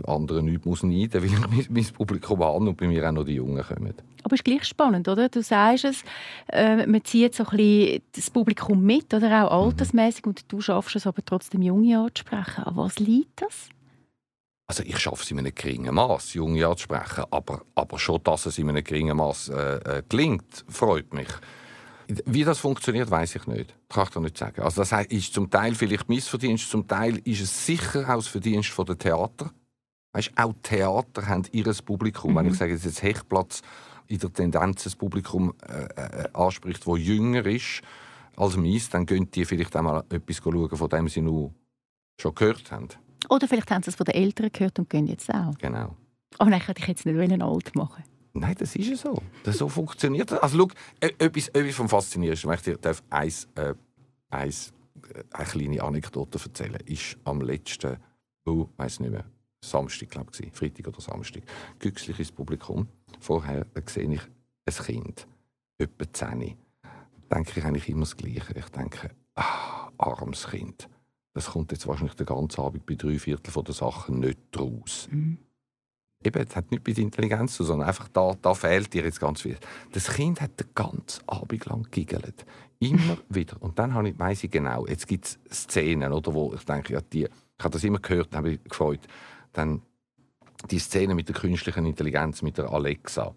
anderen 0.06 0.46
nichts 0.46 0.64
muss 0.64 0.82
neiden 0.82 1.22
muss, 1.22 1.32
weil 1.42 1.56
ich 1.56 1.68
mein, 1.68 1.74
mein 1.74 1.92
Publikum 1.92 2.42
an 2.42 2.68
und 2.68 2.76
bei 2.76 2.86
mir 2.86 3.06
auch 3.06 3.12
noch 3.12 3.24
die 3.24 3.34
Jungen 3.34 3.62
kommen. 3.62 3.94
Aber 4.22 4.34
es 4.34 4.40
ist 4.40 4.44
gleich 4.44 4.64
spannend, 4.64 5.08
oder? 5.08 5.28
Du 5.28 5.42
sagst 5.42 5.84
es, 5.84 6.04
äh, 6.48 6.86
man 6.86 7.04
zieht 7.04 7.34
so 7.34 7.44
ein 7.44 7.56
bisschen 7.56 8.02
das 8.12 8.30
Publikum 8.30 8.82
mit, 8.82 9.12
oder 9.14 9.50
auch 9.50 9.62
mhm. 9.62 9.70
altersmäßig 9.70 10.26
und 10.26 10.50
du 10.50 10.60
schaffst 10.60 10.96
es 10.96 11.06
aber 11.06 11.24
trotzdem, 11.24 11.62
Junge 11.62 11.98
anzusprechen. 11.98 12.64
An 12.64 12.76
was 12.76 12.98
liegt 12.98 13.42
das? 13.42 13.68
Also 14.70 14.82
ich 14.82 14.98
schaffe 14.98 15.22
es 15.22 15.30
in 15.30 15.38
einem 15.38 15.54
geringen 15.54 15.94
Maß, 15.94 16.34
Junge 16.34 16.66
anzusprechen, 16.66 17.24
aber, 17.30 17.62
aber 17.74 17.98
schon, 17.98 18.22
dass 18.22 18.44
es 18.44 18.58
in 18.58 18.68
einem 18.68 18.84
geringen 18.84 19.16
Maß 19.16 19.48
äh, 19.48 19.54
äh, 19.76 20.02
gelingt, 20.06 20.64
freut 20.68 21.14
mich. 21.14 21.28
Wie 22.26 22.44
das 22.44 22.58
funktioniert, 22.58 23.10
weiß 23.10 23.36
ich 23.36 23.46
nicht. 23.46 23.74
Das 23.88 23.94
kann 23.94 24.04
ich 24.04 24.10
dir 24.10 24.20
nicht 24.20 24.36
sagen. 24.36 24.62
Also 24.62 24.82
das 24.82 25.06
ist 25.06 25.32
zum 25.32 25.48
Teil 25.48 25.74
vielleicht 25.74 26.10
Missverdienst, 26.10 26.70
zum 26.70 26.86
Teil 26.86 27.18
ist 27.24 27.40
es 27.40 27.66
sicher 27.66 28.02
auch 28.10 28.16
das 28.16 28.28
Verdienst 28.28 28.76
der 28.76 28.98
Theater. 28.98 29.50
Weißt, 30.12 30.32
auch 30.36 30.54
Theater 30.62 31.26
haben 31.26 31.44
ihr 31.52 31.64
Publikum. 31.84 32.32
Mhm. 32.32 32.36
Wenn 32.36 32.46
ich 32.48 32.58
sage, 32.58 32.74
dass 32.74 32.84
jetzt 32.84 33.02
Hechtplatz 33.02 33.62
in 34.06 34.18
der 34.18 34.32
Tendenz 34.32 34.84
das 34.84 34.96
Publikum 34.96 35.54
äh, 35.66 35.84
äh, 35.84 36.28
anspricht, 36.34 36.86
das 36.86 36.98
jünger 36.98 37.44
ist 37.46 37.80
als 38.36 38.56
meins, 38.56 38.90
dann 38.90 39.06
gehen 39.06 39.30
die 39.30 39.46
vielleicht 39.46 39.74
einmal 39.76 40.04
etwas 40.10 40.36
schauen, 40.36 40.76
von 40.76 40.88
dem 40.90 41.08
sie 41.08 41.22
nur 41.22 41.54
schon 42.20 42.34
gehört 42.34 42.70
haben. 42.70 42.88
Oder 43.28 43.48
vielleicht 43.48 43.70
haben 43.70 43.82
sie 43.82 43.90
es 43.90 43.96
von 43.96 44.04
den 44.04 44.14
Eltern 44.14 44.50
gehört 44.52 44.78
und 44.78 44.88
gehen 44.88 45.06
jetzt 45.06 45.32
auch. 45.32 45.56
Genau. 45.58 45.96
Aber 46.38 46.50
dann 46.50 46.60
könnte 46.60 46.80
ich 46.82 46.88
jetzt 46.88 47.06
nicht 47.06 47.42
alt 47.42 47.74
machen. 47.74 48.04
Nein, 48.32 48.54
das 48.58 48.76
ist 48.76 48.88
ja 48.88 48.96
so. 48.96 49.20
Das 49.42 49.58
so 49.58 49.68
funktioniert 49.68 50.30
das. 50.30 50.40
Also 50.40 50.58
schau, 50.58 50.68
e-, 51.00 51.12
etwas, 51.18 51.48
etwas 51.48 51.74
vom 51.74 51.88
Faszinierendsten, 51.88 52.52
ich 52.52 52.76
darf, 52.78 53.02
eins, 53.10 53.48
äh, 53.56 53.74
eins, 54.30 54.72
äh, 55.12 55.24
eine 55.32 55.46
kleine 55.46 55.82
Anekdote 55.82 56.38
erzählen, 56.38 56.78
ist 56.86 57.16
am 57.24 57.40
letzten, 57.40 57.96
oh, 58.46 58.68
weiß 58.76 59.00
nicht 59.00 59.10
mehr, 59.10 59.24
Samstag, 59.64 60.10
glaube 60.10 60.30
ich, 60.38 60.52
Freitag 60.52 60.86
oder 60.86 61.00
Samstag, 61.00 61.42
güchsliches 61.78 62.30
Publikum. 62.30 62.86
Vorher 63.18 63.66
sehe 63.86 64.12
ich 64.12 64.20
ein 64.66 64.84
Kind, 64.84 65.26
etwa 65.78 66.12
10. 66.12 66.56
Da 67.28 67.36
denke 67.36 67.58
ich 67.58 67.64
eigentlich 67.64 67.88
immer 67.88 68.00
das 68.00 68.16
Gleiche. 68.16 68.54
Ich 68.56 68.68
denke, 68.68 69.10
ah, 69.34 69.90
armes 69.98 70.46
Kind. 70.48 70.88
Das 71.34 71.50
kommt 71.50 71.72
jetzt 71.72 71.86
wahrscheinlich 71.86 72.16
den 72.16 72.26
ganzen 72.26 72.60
Abend 72.60 72.86
bei 72.86 72.94
drei 72.94 73.18
Viertel 73.18 73.62
der 73.62 73.74
Sachen 73.74 74.20
nicht 74.20 74.38
raus. 74.58 75.08
Mhm 75.10 75.38
eben, 76.24 76.46
es 76.46 76.56
hat 76.56 76.70
nichts 76.70 76.86
mit 76.86 76.98
Intelligenz 76.98 77.54
zu 77.54 77.64
sondern 77.64 77.88
einfach 77.88 78.08
da, 78.08 78.34
da 78.40 78.54
fehlt 78.54 78.92
dir 78.92 79.04
jetzt 79.04 79.20
ganz 79.20 79.42
viel. 79.42 79.56
Das 79.92 80.08
Kind 80.08 80.40
hat 80.40 80.58
den 80.58 80.68
ganzen 80.74 81.28
Abend 81.28 81.64
lang 81.66 81.86
giggelt. 81.90 82.44
Immer 82.80 83.18
wieder. 83.28 83.56
Und 83.60 83.78
dann 83.78 83.94
habe 83.94 84.10
ich, 84.10 84.18
weiss 84.18 84.44
ich 84.44 84.50
genau, 84.50 84.86
jetzt 84.86 85.06
gibt 85.06 85.26
es 85.26 85.38
Szenen, 85.50 86.12
oder, 86.12 86.34
wo 86.34 86.54
ich 86.54 86.64
denke, 86.64 86.94
ja, 86.94 87.00
die, 87.00 87.24
ich 87.24 87.64
habe 87.64 87.72
das 87.72 87.84
immer 87.84 87.98
gehört, 87.98 88.34
habe 88.34 88.52
ich 88.52 88.64
gefreut. 88.64 89.00
Dann 89.52 89.82
die 90.70 90.78
Szene 90.78 91.14
mit 91.14 91.28
der 91.28 91.36
künstlichen 91.36 91.86
Intelligenz, 91.86 92.42
mit 92.42 92.58
der 92.58 92.72
Alexa, 92.72 93.34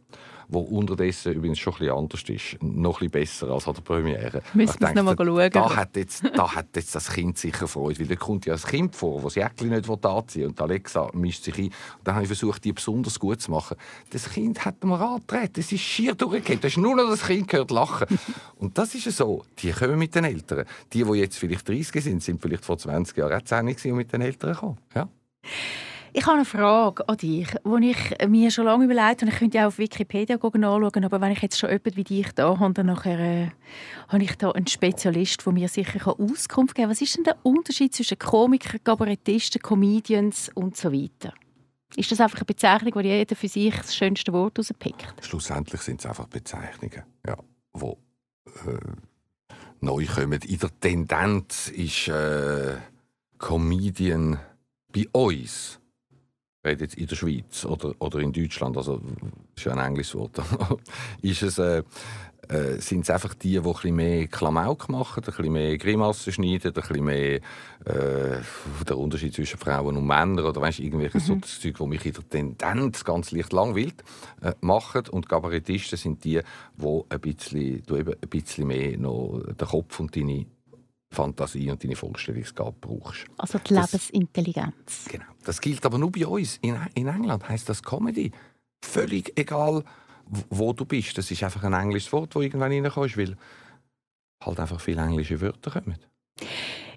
wo 0.51 0.59
unterdessen 0.59 1.33
übrigens 1.33 1.59
schon 1.59 1.73
ein 1.73 1.79
bisschen 1.79 1.97
anders 1.97 2.23
ist, 2.29 2.61
noch 2.61 3.01
ein 3.01 3.09
bisschen 3.09 3.11
besser 3.11 3.49
als 3.49 3.67
an 3.67 3.73
der 3.73 3.81
Premiere. 3.81 4.41
Müssen 4.53 4.79
wir 4.81 4.89
es 4.89 4.95
noch 4.95 5.03
mal 5.03 5.15
schauen. 5.17 5.49
Da 5.51 5.75
hat, 5.75 5.95
jetzt, 5.95 6.23
da 6.35 6.53
hat 6.53 6.67
jetzt 6.75 6.93
das 6.93 7.09
Kind 7.09 7.37
sicher 7.37 7.67
Freude, 7.67 8.01
weil 8.01 8.07
da 8.07 8.15
kommt 8.15 8.45
ja 8.45 8.53
ein 8.53 8.61
Kind 8.61 8.95
vor, 8.95 9.21
das 9.21 9.35
Jäckli 9.35 9.69
nicht 9.69 9.89
anziehen 9.89 10.41
will 10.41 10.47
und 10.49 10.61
Alexa 10.61 11.09
mischt 11.13 11.43
sich 11.43 11.57
ein. 11.57 11.65
Und 11.65 11.73
dann 12.03 12.15
habe 12.15 12.23
ich 12.23 12.27
versucht, 12.27 12.63
die 12.65 12.73
besonders 12.73 13.17
gut 13.17 13.41
zu 13.41 13.49
machen. 13.49 13.77
Das 14.09 14.29
Kind 14.29 14.65
hat 14.65 14.83
mir 14.83 14.99
angetreten, 14.99 15.61
es 15.61 15.71
ist 15.71 15.81
schier 15.81 16.15
durchgegeben. 16.15 16.61
Das 16.61 16.73
ist 16.73 16.77
nur 16.77 16.95
noch 16.95 17.09
das 17.09 17.25
Kind 17.25 17.47
gehört 17.47 17.71
lachen. 17.71 18.07
und 18.57 18.77
das 18.77 18.93
ist 18.93 19.09
so, 19.15 19.43
die 19.59 19.71
kommen 19.71 19.97
mit 19.97 20.13
den 20.15 20.25
Eltern. 20.25 20.65
Die, 20.91 21.03
die 21.03 21.13
jetzt 21.13 21.37
vielleicht 21.37 21.67
30 21.67 22.03
sind, 22.03 22.21
sind 22.21 22.41
vielleicht 22.41 22.65
vor 22.65 22.77
20 22.77 23.15
Jahren 23.17 23.41
auch 23.41 23.43
10 23.43 23.67
und 23.67 23.97
mit 23.97 24.11
den 24.11 24.21
Eltern 24.21 24.53
gekommen. 24.53 24.77
Ja. 24.93 25.07
Ich 26.13 26.26
habe 26.26 26.36
eine 26.36 26.45
Frage 26.45 27.08
an 27.08 27.15
dich, 27.15 27.47
die 27.63 27.89
ich 27.89 28.28
mir 28.28 28.52
schon 28.52 28.65
lange 28.65 28.84
überlegt 28.84 29.21
habe. 29.21 29.32
Ich 29.32 29.39
könnte 29.39 29.58
ja 29.58 29.67
auf 29.67 29.78
Wikipedia 29.78 30.36
nachschauen, 30.36 31.06
aber 31.06 31.21
wenn 31.21 31.32
ich 31.32 31.41
jetzt 31.41 31.58
schon 31.58 31.69
jemanden 31.69 31.95
wie 31.95 32.04
dich 32.04 32.34
da 32.34 32.60
habe, 32.60 32.74
dann 32.74 32.88
nachher, 32.88 33.19
äh, 33.19 33.52
habe 34.10 34.24
ich 34.24 34.36
da 34.36 34.52
einen 34.52 34.67
Spezialist, 34.67 35.45
der 35.45 35.54
mir 35.54 35.69
sicher 35.69 36.06
Auskunft 36.08 36.76
geben 36.76 36.88
kann. 36.88 36.89
Was 36.89 37.02
ist 37.02 37.15
denn 37.15 37.24
der 37.24 37.38
Unterschied 37.43 37.95
zwischen 37.95 38.19
Komikern, 38.19 38.84
Kabarettisten, 38.84 39.62
Comedians 39.62 40.52
und 40.54 40.76
so 40.76 40.91
weiter? 40.91 41.34
Ist 41.95 42.12
das 42.12 42.19
einfach 42.19 42.39
eine 42.39 42.45
Bezeichnung, 42.45 42.93
wo 42.95 43.00
jeder 43.00 43.36
für 43.36 43.47
sich 43.47 43.76
das 43.76 43.95
schönste 43.95 44.34
Wort 44.34 44.60
rauspickt? 44.60 45.13
Schlussendlich 45.21 45.80
sind 45.80 46.02
es 46.02 46.06
einfach 46.06 46.28
Bezeichnungen, 46.28 47.04
ja, 47.26 47.38
äh, 47.84 48.78
neu 49.80 50.06
kommen. 50.06 50.41
In 50.41 50.60
der 50.60 50.80
Tendenz 50.82 51.69
ist 51.69 52.10
äh, 52.10 52.76
Comedian 53.38 54.39
bei 54.91 55.08
uns 55.13 55.81
rede 56.65 56.84
jetzt 56.84 56.95
in 56.95 57.08
der 57.08 57.15
Schweiz 57.15 57.65
oder, 57.65 57.93
oder 58.00 58.19
in 58.19 58.34
Deutschland, 58.34 58.78
also 58.78 58.97
das 58.97 59.30
ist 59.58 59.65
ja 59.65 59.74
ein 59.74 59.80
englisches 59.80 60.15
Wort, 60.15 60.39
ist 61.21 61.41
es, 61.41 61.58
äh, 61.58 61.84
äh, 62.52 62.80
sind 62.80 63.02
es 63.02 63.10
einfach 63.10 63.34
die, 63.34 63.52
die 63.52 63.58
ein 63.60 63.63
bisschen 63.63 63.95
mehr 63.95 64.28
Klamauk 64.28 64.89
machen, 64.89 65.24
ein 65.24 65.26
bisschen 65.26 65.54
mehr 65.54 65.78
Grimassen 65.78 66.34
schneiden, 66.34 66.67
ein 66.67 66.74
bisschen 66.74 67.06
mehr 67.06 67.36
äh, 67.86 68.41
der 68.88 68.97
Unterschied 68.97 69.34
zwischen 69.34 69.58
Frauen 69.58 69.95
und 69.95 70.06
Männern 70.06 70.45
oder 70.45 70.60
weißt, 70.62 70.80
irgendwelches 70.80 71.24
mhm. 71.24 71.28
so 71.28 71.36
das 71.36 71.60
Zeug, 71.60 71.78
das 71.78 71.88
mich 71.88 72.06
in 72.06 72.13
der 72.13 72.30
Tendenz 72.30 73.06
ganz 73.06 73.32
leicht 73.32 73.54
langweilt 73.54 74.04
äh, 74.41 74.54
machen. 74.62 75.04
Und 75.10 75.30
Kabarettisten 75.30 75.97
sind 75.97 76.24
die, 76.24 76.41
die 76.78 77.02
ein 77.10 77.19
bisschen, 77.21 77.84
du 77.86 77.95
eben 77.95 78.13
ein 78.13 78.30
bisschen 78.30 78.67
mehr 78.67 78.97
noch 78.97 79.41
den 79.45 79.67
Kopf 79.67 80.00
und 80.00 80.15
deine 80.15 80.45
Fantasie 81.12 81.69
und 81.69 81.84
deine 81.84 81.95
Vorstellungsgabe 81.95 82.76
brauchst. 82.80 83.26
Also 83.38 83.60
die 83.60 83.74
Lebensintelligenz. 83.74 84.74
Das, 84.86 85.06
genau. 85.06 85.26
Das 85.43 85.60
gilt 85.60 85.86
aber 85.86 85.97
nur 85.97 86.12
bei 86.12 86.26
uns. 86.26 86.58
In, 86.62 86.78
in 86.95 87.08
England 87.08 87.47
heißt 87.47 87.67
das 87.67 87.84
Comedy. 87.84 88.32
Völlig 88.84 89.38
egal, 89.38 89.84
wo 90.50 90.74
du 90.74 90.86
bist. 90.86 91.17
Das 91.17 91.30
ist 91.30 91.43
einfach 91.43 91.63
ein 91.63 91.74
englisches 91.74 92.12
Wort, 92.13 92.36
das 92.36 92.41
irgendwann 92.41 92.71
reinkommst, 92.71 93.17
weil 93.17 93.36
halt 94.43 94.60
einfach 94.60 94.80
viele 94.80 95.02
englische 95.02 95.41
Wörter 95.41 95.71
kommen. 95.71 96.00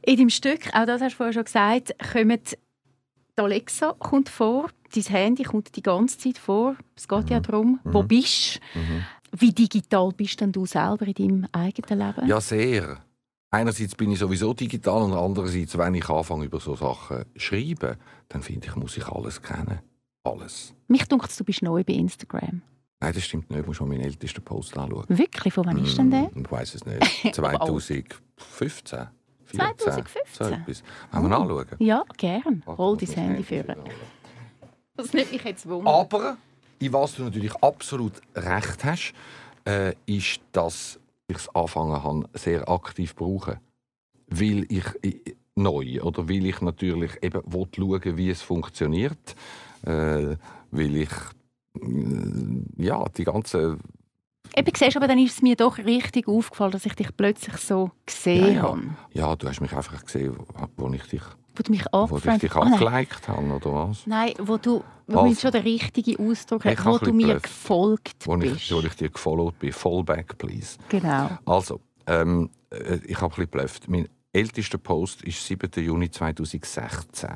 In 0.03 0.17
deinem 0.17 0.31
Stück, 0.31 0.69
auch 0.73 0.87
das 0.87 1.01
hast 1.01 1.13
du 1.13 1.17
vorher 1.17 1.33
schon 1.33 1.45
gesagt, 1.45 1.95
kommen 2.13 2.41
die 3.37 3.43
Alexa 3.43 3.95
kommt 3.99 4.29
vor, 4.29 4.71
dein 4.95 5.03
Handy 5.03 5.43
kommt 5.43 5.75
die 5.75 5.83
ganze 5.83 6.19
Zeit 6.19 6.39
vor. 6.39 6.77
Es 6.95 7.09
geht 7.09 7.25
mhm. 7.25 7.31
ja 7.31 7.41
darum, 7.41 7.81
wo 7.83 8.03
mhm. 8.03 8.09
bist 8.09 8.61
mhm. 8.75 9.05
Wie 9.37 9.53
digital 9.53 10.11
bist 10.17 10.41
denn 10.41 10.53
du 10.53 10.65
selber 10.65 11.07
in 11.09 11.15
deinem 11.15 11.49
eigenen 11.51 11.99
Leben? 11.99 12.29
Ja, 12.29 12.41
sehr 12.41 13.04
einerseits 13.55 13.95
bin 13.95 14.11
ich 14.11 14.19
sowieso 14.19 14.53
digital 14.53 15.03
und 15.03 15.13
andererseits, 15.15 15.79
wenn 15.79 15.95
ich 15.95 16.09
anfange 16.09 16.45
über 16.47 16.61
so 16.61 16.75
Sachen 16.75 17.25
zu 17.35 17.41
schreiben, 17.41 17.97
dann 18.29 18.43
finde 18.43 18.67
ich, 18.67 18.77
muss 18.77 18.97
ich 18.97 19.07
alles 19.07 19.41
kennen. 19.41 19.81
Alles. 20.25 20.75
Mich 20.89 21.07
dunkt 21.07 21.39
du 21.39 21.45
bist 21.45 21.63
neu 21.63 21.85
bei 21.85 21.93
Instagram. 21.95 22.63
Nein, 23.01 23.13
das 23.13 23.25
stimmt 23.25 23.51
nicht. 23.51 23.63
Du 23.63 23.67
musst 23.67 23.81
mal 23.81 23.87
meinen 23.87 24.01
ältesten 24.01 24.43
Post 24.43 24.77
anschauen. 24.79 25.05
Wirklich? 25.09 25.53
Von 25.53 25.67
wann 25.67 25.85
ist 25.85 25.99
denn 25.99 26.11
der? 26.11 26.31
Ich 26.35 26.51
weiß 26.51 26.75
es 26.75 26.87
nicht. 26.87 27.35
2015. 27.35 28.05
14, 28.37 29.09
2015? 29.47 30.25
So 30.33 30.45
etwas. 30.45 30.83
Wollen 31.13 31.31
wir 31.31 31.39
oh. 31.39 31.43
anschauen? 31.43 31.67
Ja, 31.79 32.05
gern. 32.17 32.63
Hol 32.67 32.97
dein 32.97 33.09
Handy 33.09 33.43
für. 33.43 33.77
Das 34.97 35.13
nimmt 35.13 35.33
mich 35.33 35.45
jetzt 35.45 35.69
wunder. 35.69 35.91
Aber, 35.91 36.39
in 36.79 36.93
was 36.93 37.17
du 37.17 37.25
natürlich 37.25 37.55
absolut 37.57 38.15
recht 38.35 38.85
hast, 38.85 39.13
äh, 39.67 39.95
ist, 40.07 40.41
dass 40.53 40.99
ich 41.29 41.37
es 41.37 41.55
angefangen 41.55 42.03
habe, 42.03 42.29
sehr 42.35 42.69
aktiv 42.69 43.11
zu 43.11 43.17
brauchen. 43.17 43.59
Weil 44.29 44.67
ich, 44.69 44.85
ich 45.03 45.37
neu 45.55 46.03
oder 46.03 46.29
weil 46.29 46.47
ich 46.47 46.61
natürlich 46.61 47.13
eben 47.23 47.43
schauen 47.51 48.17
wie 48.17 48.31
es 48.31 48.43
funktioniert. 48.43 49.37
Äh, 49.85 50.37
weil 50.71 50.97
ich 50.97 51.11
äh, 51.81 52.85
ja, 52.85 53.05
die 53.17 53.25
ganze 53.25 53.79
Eben, 54.57 54.73
siehst, 54.77 54.97
aber 54.97 55.09
dann 55.09 55.19
ist 55.19 55.35
es 55.35 55.43
mir 55.43 55.57
doch 55.57 55.79
richtig 55.79 56.29
aufgefallen, 56.29 56.71
dass 56.71 56.87
ich 56.87 56.95
dich 56.95 57.17
plötzlich 57.17 57.57
so 57.57 57.91
gesehen 58.07 58.47
ja, 58.47 58.53
ja. 58.53 58.63
habe. 58.63 58.83
Ja, 59.13 59.35
du 59.35 59.49
hast 59.49 59.61
mich 59.61 59.73
einfach 59.73 60.05
gesehen, 60.05 60.37
wo 60.77 60.93
ich 60.93 61.03
dich 61.05 61.23
wo 61.57 61.63
du 61.63 61.71
mich 61.71 61.85
Wo 61.93 62.17
ich 62.17 62.39
dich 62.41 62.57
oh, 62.57 62.61
angeliked 62.61 63.29
habe, 63.29 63.47
oder 63.47 63.73
was? 63.73 64.07
Nein, 64.07 64.35
wo 64.39 64.57
du, 64.57 64.83
wo 65.07 65.21
also, 65.21 65.41
schon 65.41 65.53
den 65.53 65.63
richtigen 65.63 66.31
Ausdruck 66.31 66.65
hast, 66.65 66.85
wo 66.85 66.99
du 66.99 67.13
mir 67.13 67.41
gefolgt 67.41 68.27
wo 68.27 68.37
bist. 68.37 68.57
Ich, 68.57 68.73
wo 68.73 68.81
ich 68.81 68.95
dir 68.95 69.11
gefolgt 69.11 69.59
bin. 69.59 69.73
Fallback, 69.73 70.37
please. 70.39 70.79
Genau. 70.89 71.31
Also, 71.47 71.81
ähm, 72.07 72.51
äh, 72.71 72.99
ich 73.07 73.21
habe 73.21 73.35
ein 73.41 73.49
bisschen 73.49 73.81
Mein 73.89 74.09
ältester 74.33 74.79
Post 74.79 75.23
ist 75.23 75.45
7. 75.47 75.71
Juni 75.77 76.11
2016. 76.11 77.31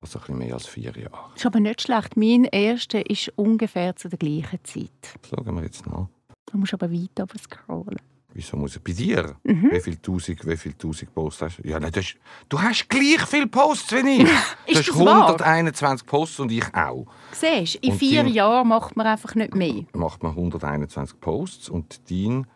Also 0.00 0.18
ein 0.18 0.20
bisschen 0.20 0.38
mehr 0.38 0.54
als 0.54 0.66
vier 0.66 0.96
Jahre. 0.96 1.30
Das 1.32 1.40
ist 1.40 1.46
aber 1.46 1.60
nicht 1.60 1.82
schlecht. 1.82 2.16
Mein 2.16 2.44
erster 2.44 3.08
ist 3.08 3.32
ungefähr 3.36 3.96
zu 3.96 4.08
der 4.08 4.18
gleichen 4.18 4.62
Zeit. 4.62 4.90
Das 5.22 5.30
schauen 5.30 5.54
wir 5.56 5.62
jetzt 5.62 5.86
nach. 5.86 6.08
Du 6.46 6.58
musst 6.58 6.74
aber 6.74 6.92
weiter 6.92 7.26
scrollen. 7.38 7.98
Wieso 8.36 8.58
muss 8.58 8.76
ich 8.76 8.82
bei 8.82 8.92
dir? 8.92 9.34
Mhm. 9.44 9.70
Wie 9.72 9.80
viele 9.80 10.02
tausend, 10.02 10.46
wie 10.46 10.58
viel 10.58 10.74
tausend 10.74 11.14
Posts 11.14 11.40
hast 11.40 11.56
du? 11.56 11.68
Ja, 11.68 11.80
nein, 11.80 11.90
hast, 11.96 12.16
du 12.50 12.60
hast 12.60 12.86
gleich 12.86 13.22
viele 13.26 13.46
Posts 13.46 13.92
wie 13.92 14.22
ich. 14.22 14.28
du 14.66 14.74
hast 14.76 14.90
121 14.90 16.06
wahr? 16.06 16.10
Posts 16.10 16.40
und 16.40 16.52
ich 16.52 16.74
auch. 16.74 17.06
Siehst 17.32 17.76
du, 17.76 17.78
in 17.80 17.92
und 17.92 17.98
vier 17.98 18.24
dein, 18.24 18.32
Jahren 18.34 18.68
macht 18.68 18.94
man 18.94 19.06
einfach 19.06 19.34
nicht 19.36 19.54
mehr. 19.54 19.84
Macht 19.94 20.22
man 20.22 20.32
121 20.32 21.18
Posts 21.18 21.70
und 21.70 22.10
dein 22.10 22.46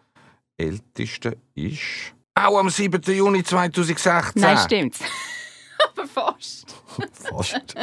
ältester 0.59 1.33
ist 1.55 2.13
auch 2.35 2.59
am 2.59 2.69
7. 2.69 3.01
Juni 3.01 3.43
2016. 3.43 4.43
Nein, 4.43 4.59
stimmt. 4.59 4.99
Aber 5.97 6.07
fast. 6.07 6.77
fast. 7.13 7.75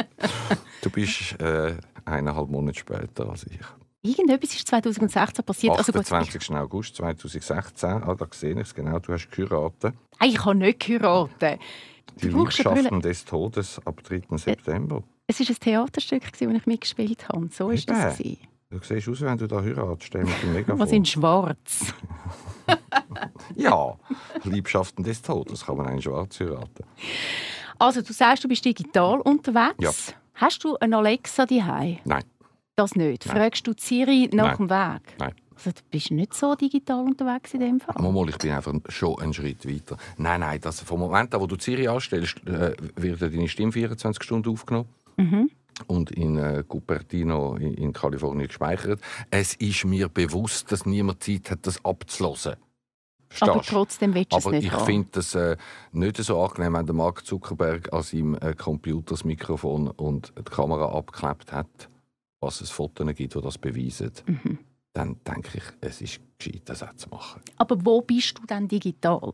Du 0.82 0.90
bist 0.90 1.40
äh, 1.40 1.74
eineinhalb 2.04 2.48
Monate 2.48 2.78
später 2.78 3.28
als 3.28 3.44
ich. 3.44 3.58
Irgendetwas 4.02 4.54
ist 4.54 4.68
2016 4.68 5.44
passiert. 5.44 5.78
28. 5.78 6.50
Also 6.50 6.54
August 6.54 6.96
2016, 6.96 7.88
ah, 7.88 8.14
da 8.14 8.26
sehe 8.30 8.52
ich 8.52 8.58
es 8.58 8.74
genau, 8.74 8.98
du 9.00 9.12
hast 9.12 9.28
geheiratet. 9.30 9.94
Hey, 10.18 10.30
ich 10.30 10.44
habe 10.44 10.54
nicht 10.54 10.80
geheiratet. 10.80 11.60
Die 12.22 12.28
Liebschaften 12.28 13.00
des 13.00 13.24
Todes 13.24 13.80
ab 13.84 14.02
3. 14.04 14.16
Äh, 14.16 14.38
September. 14.38 15.02
Es 15.26 15.40
war 15.40 15.48
ein 15.48 15.56
Theaterstück, 15.60 16.22
das 16.30 16.40
ich 16.40 16.66
mitgespielt 16.66 17.28
habe. 17.28 17.48
So 17.52 17.68
war 17.68 17.74
das. 17.74 18.18
Du 18.70 18.78
siehst 18.82 19.08
aus, 19.08 19.20
wenn 19.22 19.38
du 19.38 19.46
da 19.46 19.62
heiratest. 19.62 20.04
Stell 20.04 20.24
mir 20.24 20.34
mega 20.52 20.78
Was 20.78 20.92
in 20.92 21.04
schwarz? 21.04 21.94
ja, 23.56 23.96
Liebschaften 24.44 25.02
des 25.04 25.22
Todes 25.22 25.64
kann 25.66 25.76
man 25.76 25.88
in 25.94 26.02
schwarz 26.02 26.38
heiraten. 26.38 26.84
Also, 27.78 28.02
du 28.02 28.12
sagst, 28.12 28.44
du 28.44 28.48
bist 28.48 28.64
digital 28.64 29.20
unterwegs. 29.20 29.78
Ja. 29.80 29.90
Hast 30.34 30.64
du 30.64 30.76
eine 30.76 30.98
Alexa 30.98 31.46
daheim? 31.46 31.98
Nein. 32.04 32.24
Das 32.78 32.94
nicht. 32.94 33.26
Nein. 33.26 33.36
Fragst 33.36 33.66
du 33.66 33.72
Siri 33.76 34.30
nach 34.32 34.56
dem 34.56 34.70
Weg? 34.70 35.00
Nein. 35.18 35.34
Also, 35.56 35.70
du 35.72 35.82
bist 35.90 36.12
nicht 36.12 36.32
so 36.32 36.54
digital 36.54 37.00
unterwegs 37.00 37.52
in 37.52 37.58
dem 37.58 37.80
Fall? 37.80 38.00
Mal, 38.00 38.28
ich 38.28 38.38
bin 38.38 38.52
einfach 38.52 38.72
schon 38.88 39.18
einen 39.18 39.34
Schritt 39.34 39.68
weiter. 39.68 39.96
Nein, 40.16 40.38
nein, 40.38 40.60
das, 40.60 40.80
vom 40.82 41.00
Moment 41.00 41.34
an, 41.34 41.40
wo 41.40 41.48
du 41.48 41.56
Siri 41.58 41.88
anstellst, 41.88 42.36
äh, 42.46 42.76
wird 42.94 43.20
deine 43.20 43.48
Stimme 43.48 43.72
24 43.72 44.22
Stunden 44.22 44.52
aufgenommen. 44.52 44.88
Mhm. 45.16 45.50
Und 45.88 46.12
in 46.12 46.38
äh, 46.38 46.62
Cupertino 46.68 47.56
in, 47.56 47.74
in, 47.74 47.92
Kalifornien 47.92 48.46
gespeichert. 48.46 49.00
Es 49.32 49.54
ist 49.54 49.84
mir 49.84 50.08
bewusst, 50.08 50.70
dass 50.70 50.86
niemand 50.86 51.24
Zeit 51.24 51.50
hat, 51.50 51.66
das 51.66 51.84
abzulösen. 51.84 52.54
Aber 53.40 53.60
trotzdem 53.62 54.14
willst 54.14 54.32
du 54.32 54.36
es 54.36 54.46
nicht 54.46 54.72
ich 54.72 54.80
finde 54.82 55.08
das 55.10 55.34
äh, 55.34 55.56
nicht 55.90 56.16
so 56.18 56.40
angenehm, 56.40 56.74
wenn 56.74 56.86
der 56.86 56.94
Mark 56.94 57.26
Zuckerberg 57.26 57.92
an 57.92 58.02
seinem 58.04 58.36
äh, 58.36 58.54
Computer 58.54 59.14
das 59.14 59.24
Mikrofon 59.24 59.88
und 59.88 60.32
die 60.38 60.44
Kamera 60.44 60.96
abgeklebt 60.96 61.52
hat 61.52 61.88
was 62.40 62.60
es 62.60 62.70
Fotos 62.70 63.06
gibt, 63.14 63.34
die 63.34 63.40
das 63.40 63.58
beweisen, 63.58 64.12
mhm. 64.26 64.58
dann 64.92 65.16
denke 65.26 65.58
ich, 65.58 65.64
es 65.80 66.00
ist 66.00 66.20
gescheit, 66.38 66.62
das 66.66 66.82
auch 66.82 66.94
zu 66.94 67.08
machen. 67.08 67.42
Aber 67.56 67.76
wo 67.84 68.00
bist 68.00 68.38
du 68.38 68.46
dann 68.46 68.68
digital? 68.68 69.32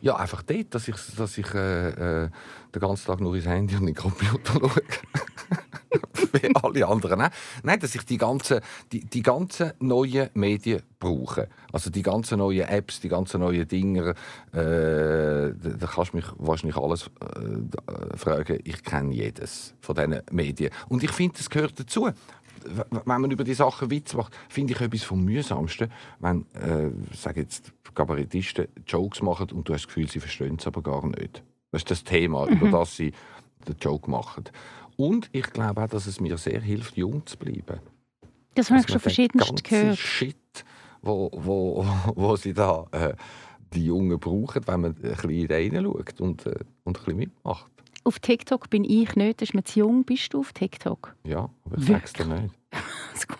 Ja, 0.00 0.16
einfach 0.16 0.42
dort, 0.42 0.74
dass 0.74 0.86
ich, 0.86 0.96
dass 1.16 1.38
ich 1.38 1.52
äh, 1.54 2.24
äh, 2.24 2.30
den 2.74 2.80
ganzen 2.80 3.06
Tag 3.06 3.20
nur 3.20 3.34
ins 3.34 3.46
Handy 3.46 3.74
und 3.74 3.82
in 3.82 3.86
den 3.86 3.94
Computer 3.94 4.52
schaue. 4.60 4.82
Wie 6.32 6.54
alle 6.54 6.86
anderen 6.86 7.22
auch. 7.22 7.30
Nein, 7.62 7.80
dass 7.80 7.94
ich 7.94 8.04
die 8.04 8.18
ganzen, 8.18 8.60
die, 8.92 9.00
die 9.04 9.22
ganzen 9.22 9.72
neuen 9.80 10.30
Medien 10.34 10.82
brauche. 10.98 11.48
Also 11.72 11.90
die 11.90 12.02
ganzen 12.02 12.38
neuen 12.38 12.68
Apps, 12.68 13.00
die 13.00 13.08
ganzen 13.08 13.40
neuen 13.40 13.66
Dinger. 13.66 14.10
Äh, 14.52 15.54
da, 15.54 15.70
da 15.78 15.86
kannst 15.86 16.12
du 16.12 16.18
mich 16.18 16.26
wahrscheinlich 16.36 16.76
alles 16.76 17.10
äh, 17.20 18.16
fragen. 18.16 18.58
Ich 18.64 18.82
kenne 18.82 19.14
jedes 19.14 19.74
von 19.80 19.94
diesen 19.94 20.20
Medien. 20.30 20.70
Und 20.88 21.02
ich 21.02 21.12
finde, 21.12 21.38
das 21.38 21.50
gehört 21.50 21.78
dazu 21.78 22.10
wenn 22.66 23.20
man 23.20 23.30
über 23.30 23.44
die 23.44 23.52
Sachen 23.52 23.90
Witz 23.90 24.14
macht, 24.14 24.34
finde 24.48 24.72
ich 24.72 24.80
etwas 24.80 25.02
vom 25.02 25.22
mühsamsten, 25.22 25.90
wenn, 26.20 26.46
äh, 26.54 26.90
sage 27.14 27.42
jetzt, 27.42 27.72
Kabarettisten 27.94 28.68
Jokes 28.86 29.22
machen 29.22 29.50
und 29.52 29.68
du 29.68 29.72
hast 29.72 29.82
das 29.82 29.86
Gefühl, 29.88 30.10
sie 30.10 30.20
verstehen 30.20 30.56
es 30.58 30.66
aber 30.66 30.82
gar 30.82 31.06
nicht. 31.06 31.42
Das 31.70 31.82
ist 31.82 31.90
das 31.90 32.04
Thema, 32.04 32.46
mhm. 32.46 32.56
über 32.56 32.78
das 32.78 32.96
sie 32.96 33.12
den 33.68 33.76
Joke 33.80 34.10
machen. 34.10 34.44
Und 34.96 35.28
ich 35.32 35.50
glaube 35.50 35.82
auch, 35.82 35.88
dass 35.88 36.06
es 36.06 36.20
mir 36.20 36.36
sehr 36.38 36.60
hilft, 36.60 36.96
jung 36.96 37.24
zu 37.26 37.36
bleiben. 37.36 37.80
Das 38.54 38.70
habe 38.70 38.80
ich 38.80 38.88
schon 38.88 39.00
verschiedenst 39.00 39.64
gehört. 39.64 39.98
Shit, 39.98 40.64
wo, 41.02 41.30
wo, 41.32 41.86
wo 42.14 42.36
sie 42.36 42.52
da 42.52 42.86
äh, 42.92 43.14
die 43.72 43.86
Jungen 43.86 44.18
brauchen, 44.18 44.66
wenn 44.66 44.80
man 44.80 44.96
ein 44.96 45.16
bisschen 45.16 45.46
reinschaut 45.46 46.20
und, 46.20 46.46
äh, 46.46 46.54
und 46.84 46.96
ein 46.98 47.04
bisschen 47.04 47.16
mitmacht. 47.16 47.70
Auf 48.04 48.18
TikTok 48.20 48.68
bin 48.70 48.84
ich 48.84 49.16
nicht, 49.16 49.40
das 49.40 49.48
ist 49.48 49.54
mir 49.54 49.64
zu 49.64 49.80
jung. 49.80 50.04
Bist 50.04 50.34
du 50.34 50.40
auf 50.40 50.52
TikTok? 50.52 51.16
Ja, 51.24 51.48
aber 51.64 51.78
ich 51.78 51.86
sag's 51.86 52.12
dir 52.12 52.26
nicht. 52.26 52.54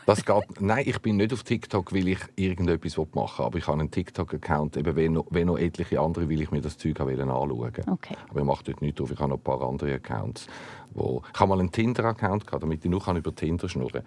Das 0.06 0.24
geht, 0.24 0.60
nein, 0.60 0.84
ich 0.86 1.00
bin 1.00 1.16
nicht 1.16 1.32
auf 1.32 1.42
TikTok, 1.42 1.92
weil 1.92 2.08
ich 2.08 2.18
irgendetwas 2.36 2.96
machen 2.96 3.38
will. 3.38 3.44
Aber 3.44 3.58
ich 3.58 3.66
habe 3.66 3.80
einen 3.80 3.90
TikTok-Account, 3.90 4.76
eben 4.76 4.96
wenn 4.96 5.12
noch, 5.12 5.26
wenn 5.30 5.46
noch 5.46 5.58
etliche 5.58 6.00
andere, 6.00 6.28
weil 6.28 6.40
ich 6.40 6.50
mir 6.50 6.60
das 6.60 6.78
Zeug 6.78 7.00
anschauen 7.00 7.72
okay. 7.90 8.16
Aber 8.30 8.40
ich 8.40 8.46
mache 8.46 8.64
dort 8.64 8.82
nichts 8.82 8.98
drauf. 8.98 9.10
Ich 9.10 9.18
habe 9.18 9.30
noch 9.30 9.38
ein 9.38 9.42
paar 9.42 9.62
andere 9.62 9.94
Accounts. 9.94 10.46
Wo, 10.92 11.22
ich 11.32 11.40
habe 11.40 11.48
mal 11.48 11.60
einen 11.60 11.72
Tinder-Account 11.72 12.46
gehabt, 12.46 12.62
damit 12.62 12.84
ich 12.84 12.90
nur 12.90 13.06
über 13.14 13.34
Tinder 13.34 13.68
schnurren 13.68 14.02
kann. 14.02 14.04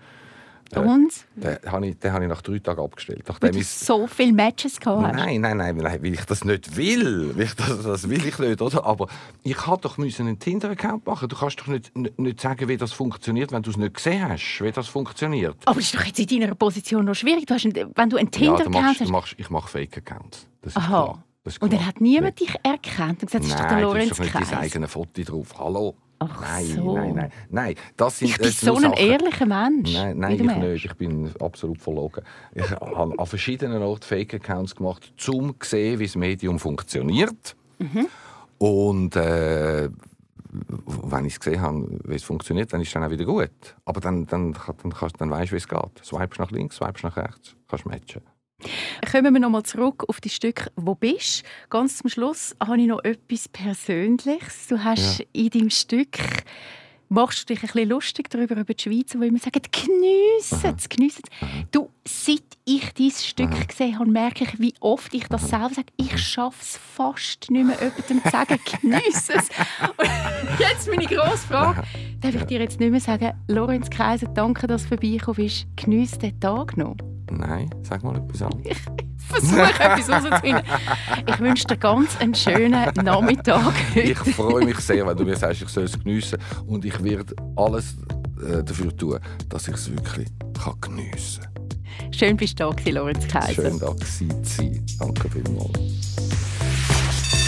Und? 0.76 1.14
Den 1.36 1.58
habe 1.72 1.88
ich, 1.88 1.98
den 2.00 2.12
habe 2.12 2.26
ich 2.26 2.30
nach 2.30 2.42
drei 2.42 2.60
Tagen 2.60 2.82
abgestellt. 2.82 3.24
Nachdem 3.28 3.52
du 3.54 3.64
so 3.64 4.08
viele 4.08 4.34
Matches 4.34 4.80
gehabt 4.80 5.16
Nein, 5.16 5.42
nein, 5.42 5.58
nein, 5.58 5.78
weil 5.78 6.14
ich 6.14 6.26
das 6.26 6.44
nicht 6.44 6.76
will. 6.76 7.34
Das, 7.58 7.84
das 7.84 8.10
will 8.10 8.26
ich 8.26 8.38
nicht, 8.38 8.62
oder? 8.62 8.86
Aber 8.86 9.08
ich 9.44 9.66
hatte 9.66 9.84
doch 9.84 9.98
einen 9.98 10.40
Tinder-Account 10.40 11.06
machen. 11.06 11.30
Du 11.30 11.36
kannst 11.36 11.60
doch 11.60 11.68
nicht, 11.68 11.92
nicht 11.96 12.42
sagen, 12.42 12.68
wie 12.68 12.78
das 12.78 12.92
funktioniert, 12.92 13.52
wenn 13.52 13.64
du 13.64 13.70
es 13.70 13.78
nicht 13.78 13.94
gesehen 13.94 14.28
hast, 14.28 14.62
wie 14.62 14.72
das 14.72 14.88
funktioniert. 14.88 15.56
Aber 15.66 15.76
das 15.76 15.86
ist 15.86 15.96
doch 15.96 16.04
jetzt 16.04 16.20
in 16.20 16.42
deiner 16.42 16.56
Position 16.56 17.06
noch 17.06 17.16
schwierig. 17.16 17.46
Du 17.46 17.54
hast 17.54 17.66
einen, 17.66 17.92
wenn 17.96 18.10
du 18.10 18.18
einen 18.18 18.32
Tinder-Account 18.32 18.76
ja, 18.76 19.12
hast... 19.14 19.36
ich 19.38 19.50
mache 19.50 19.68
Fake-Accounts. 19.68 20.48
Aha. 20.74 21.24
Und 21.62 21.72
dann 21.72 21.86
hat 21.86 22.02
niemand 22.02 22.40
dich 22.40 22.54
erkannt 22.62 23.24
und 23.24 23.32
gesagt, 23.32 23.46
das 23.46 23.52
ist 23.52 23.60
doch 23.60 23.68
der 23.68 23.82
Lorenz 23.82 24.18
Kreis. 24.18 24.20
Nein, 24.20 24.32
du 24.32 24.40
hast 24.40 24.52
dein 24.52 24.60
eigenes 24.60 24.92
Foto 24.92 25.22
drauf. 25.24 25.56
Hallo. 25.58 25.96
Ach 26.20 26.42
nein, 26.42 26.66
so. 26.66 26.96
nein, 26.96 27.14
nein, 27.14 27.32
nein. 27.50 27.76
Das 27.96 28.20
sind, 28.20 28.30
ich 28.30 28.38
bin 28.38 28.52
so 28.52 28.76
ein 28.76 28.82
Sachen. 28.82 28.94
ehrlicher 28.94 29.46
Mensch. 29.46 29.94
Nein, 29.94 30.18
nein 30.18 30.34
ich 30.34 30.42
nicht. 30.42 30.86
Ich 30.86 30.94
bin 30.96 31.32
absolut 31.40 31.80
verlogen. 31.80 32.24
Ich 32.56 32.70
habe 32.72 33.20
an 33.20 33.26
verschiedenen 33.26 33.84
Orten 33.84 34.04
Fake-Accounts 34.04 34.76
gemacht, 34.76 35.14
um 35.28 35.54
zu 35.60 35.70
sehen, 35.70 36.00
wie 36.00 36.06
das 36.06 36.16
Medium 36.16 36.58
funktioniert. 36.58 37.56
Mhm. 37.78 38.08
Und 38.58 39.16
äh, 39.16 39.90
wenn 40.88 41.26
ich 41.26 41.34
es 41.34 41.40
gesehen 41.40 41.62
habe, 41.62 41.88
wie 42.06 42.16
es 42.16 42.24
funktioniert, 42.24 42.74
dann 42.74 42.82
ist 42.82 42.88
es 42.88 42.94
dann 42.94 43.04
auch 43.04 43.12
wieder 43.12 43.26
gut. 43.26 43.76
Aber 43.86 44.02
dann, 44.02 44.26
dann, 44.26 44.54
dann, 44.54 44.92
dann, 44.92 45.12
dann 45.20 45.32
weißt 45.32 45.52
du, 45.52 45.54
wie 45.54 45.58
es 45.58 45.68
geht. 45.68 46.04
Swipest 46.04 46.40
nach 46.40 46.52
links, 46.52 46.78
swipest 46.78 47.04
nach 47.04 47.18
rechts, 47.18 47.56
kannst 47.68 47.86
matchen. 47.86 48.22
Kommen 49.12 49.34
wir 49.34 49.40
nochmal 49.40 49.64
zurück 49.64 50.04
auf 50.08 50.20
die 50.20 50.30
Stück 50.30 50.72
«Wo 50.76 50.96
bist?». 50.96 51.44
Ganz 51.70 52.00
zum 52.00 52.10
Schluss 52.10 52.56
habe 52.60 52.80
ich 52.82 52.88
noch 52.88 53.04
etwas 53.04 53.48
Persönliches. 53.48 54.68
Du 54.68 54.84
hast 54.84 55.20
ja. 55.20 55.26
in 55.34 55.50
deinem 55.50 55.70
Stück 55.70 56.18
machst 57.10 57.50
du 57.50 57.54
dich 57.54 57.64
ein 57.64 57.70
bisschen 57.72 57.90
lustig 57.90 58.30
darüber, 58.30 58.58
über 58.58 58.74
die 58.74 58.84
Schweizer, 58.84 59.20
wo 59.20 59.24
immer 59.24 59.40
sagen, 59.40 59.62
geniessen 59.72 60.76
es, 60.78 60.90
geniessen 60.90 61.22
Du, 61.72 61.90
seit 62.06 62.44
ich 62.66 62.92
dieses 62.94 63.26
Stück 63.26 63.52
Aha. 63.52 63.64
gesehen 63.64 63.98
habe, 63.98 64.12
merke 64.12 64.44
ich, 64.44 64.60
wie 64.60 64.74
oft 64.82 65.14
ich 65.14 65.26
das 65.28 65.50
selber 65.50 65.70
sage. 65.70 65.88
Ich 65.96 66.18
schaffe 66.18 66.62
es 66.62 66.78
fast 66.78 67.50
nicht 67.50 67.66
mehr, 67.66 67.78
jemandem 67.80 68.24
zu 68.24 68.30
sagen, 68.30 68.60
geniessen 68.82 69.36
es. 69.38 69.50
Und 69.96 70.60
jetzt 70.60 70.90
meine 70.90 71.06
grosse 71.06 71.48
Frage. 71.48 71.84
Darf 72.20 72.36
ich 72.36 72.44
dir 72.44 72.60
jetzt 72.60 72.80
nicht 72.80 72.92
mehr 72.92 73.00
sagen, 73.00 73.34
Lorenz 73.48 73.90
Kaiser, 73.90 74.28
danke, 74.28 74.68
dass 74.68 74.84
du 74.84 74.90
vorbeigekommen 74.90 75.46
bist. 75.46 75.66
Geniesse 75.78 76.18
den 76.20 76.40
Tag 76.40 76.76
noch. 76.76 76.98
Nein, 77.32 77.70
sag 77.84 78.04
mal 78.04 78.16
etwas 78.18 78.42
anderes. 78.42 78.78
Ich 79.30 79.42
versuche 79.42 79.84
etwas 79.84 80.10
rauszufinden. 80.10 80.64
Ich 81.26 81.40
wünsche 81.40 81.68
dir 81.68 81.76
ganz 81.76 82.18
einen 82.22 82.34
schönen 82.34 82.94
Nachmittag. 83.04 83.74
Heute. 83.94 84.00
Ich 84.00 84.18
freue 84.18 84.64
mich 84.64 84.80
sehr, 84.80 85.06
wenn 85.06 85.18
du 85.18 85.26
mir 85.26 85.36
sagst, 85.36 85.64
ich 85.64 85.68
soll 85.68 85.84
es 85.84 86.02
geniessen. 86.02 86.40
Und 86.66 86.86
ich 86.86 87.04
werde 87.04 87.36
alles 87.58 87.98
äh, 88.42 88.64
dafür 88.64 88.96
tun, 88.96 89.20
dass 89.50 89.68
ich 89.68 89.74
es 89.74 89.92
wirklich 89.92 90.30
kann 90.64 90.80
geniessen 90.80 91.44
kann. 91.44 92.14
Schön 92.14 92.38
bist 92.38 92.58
du 92.60 92.70
da, 92.70 92.92
Lorenz 92.92 93.28
Kaiser. 93.28 93.54
Schön 93.54 93.80
da 93.80 93.96
zu 93.98 94.06
sein. 94.44 94.86
Danke 94.98 95.30
vielmals. 95.30 96.27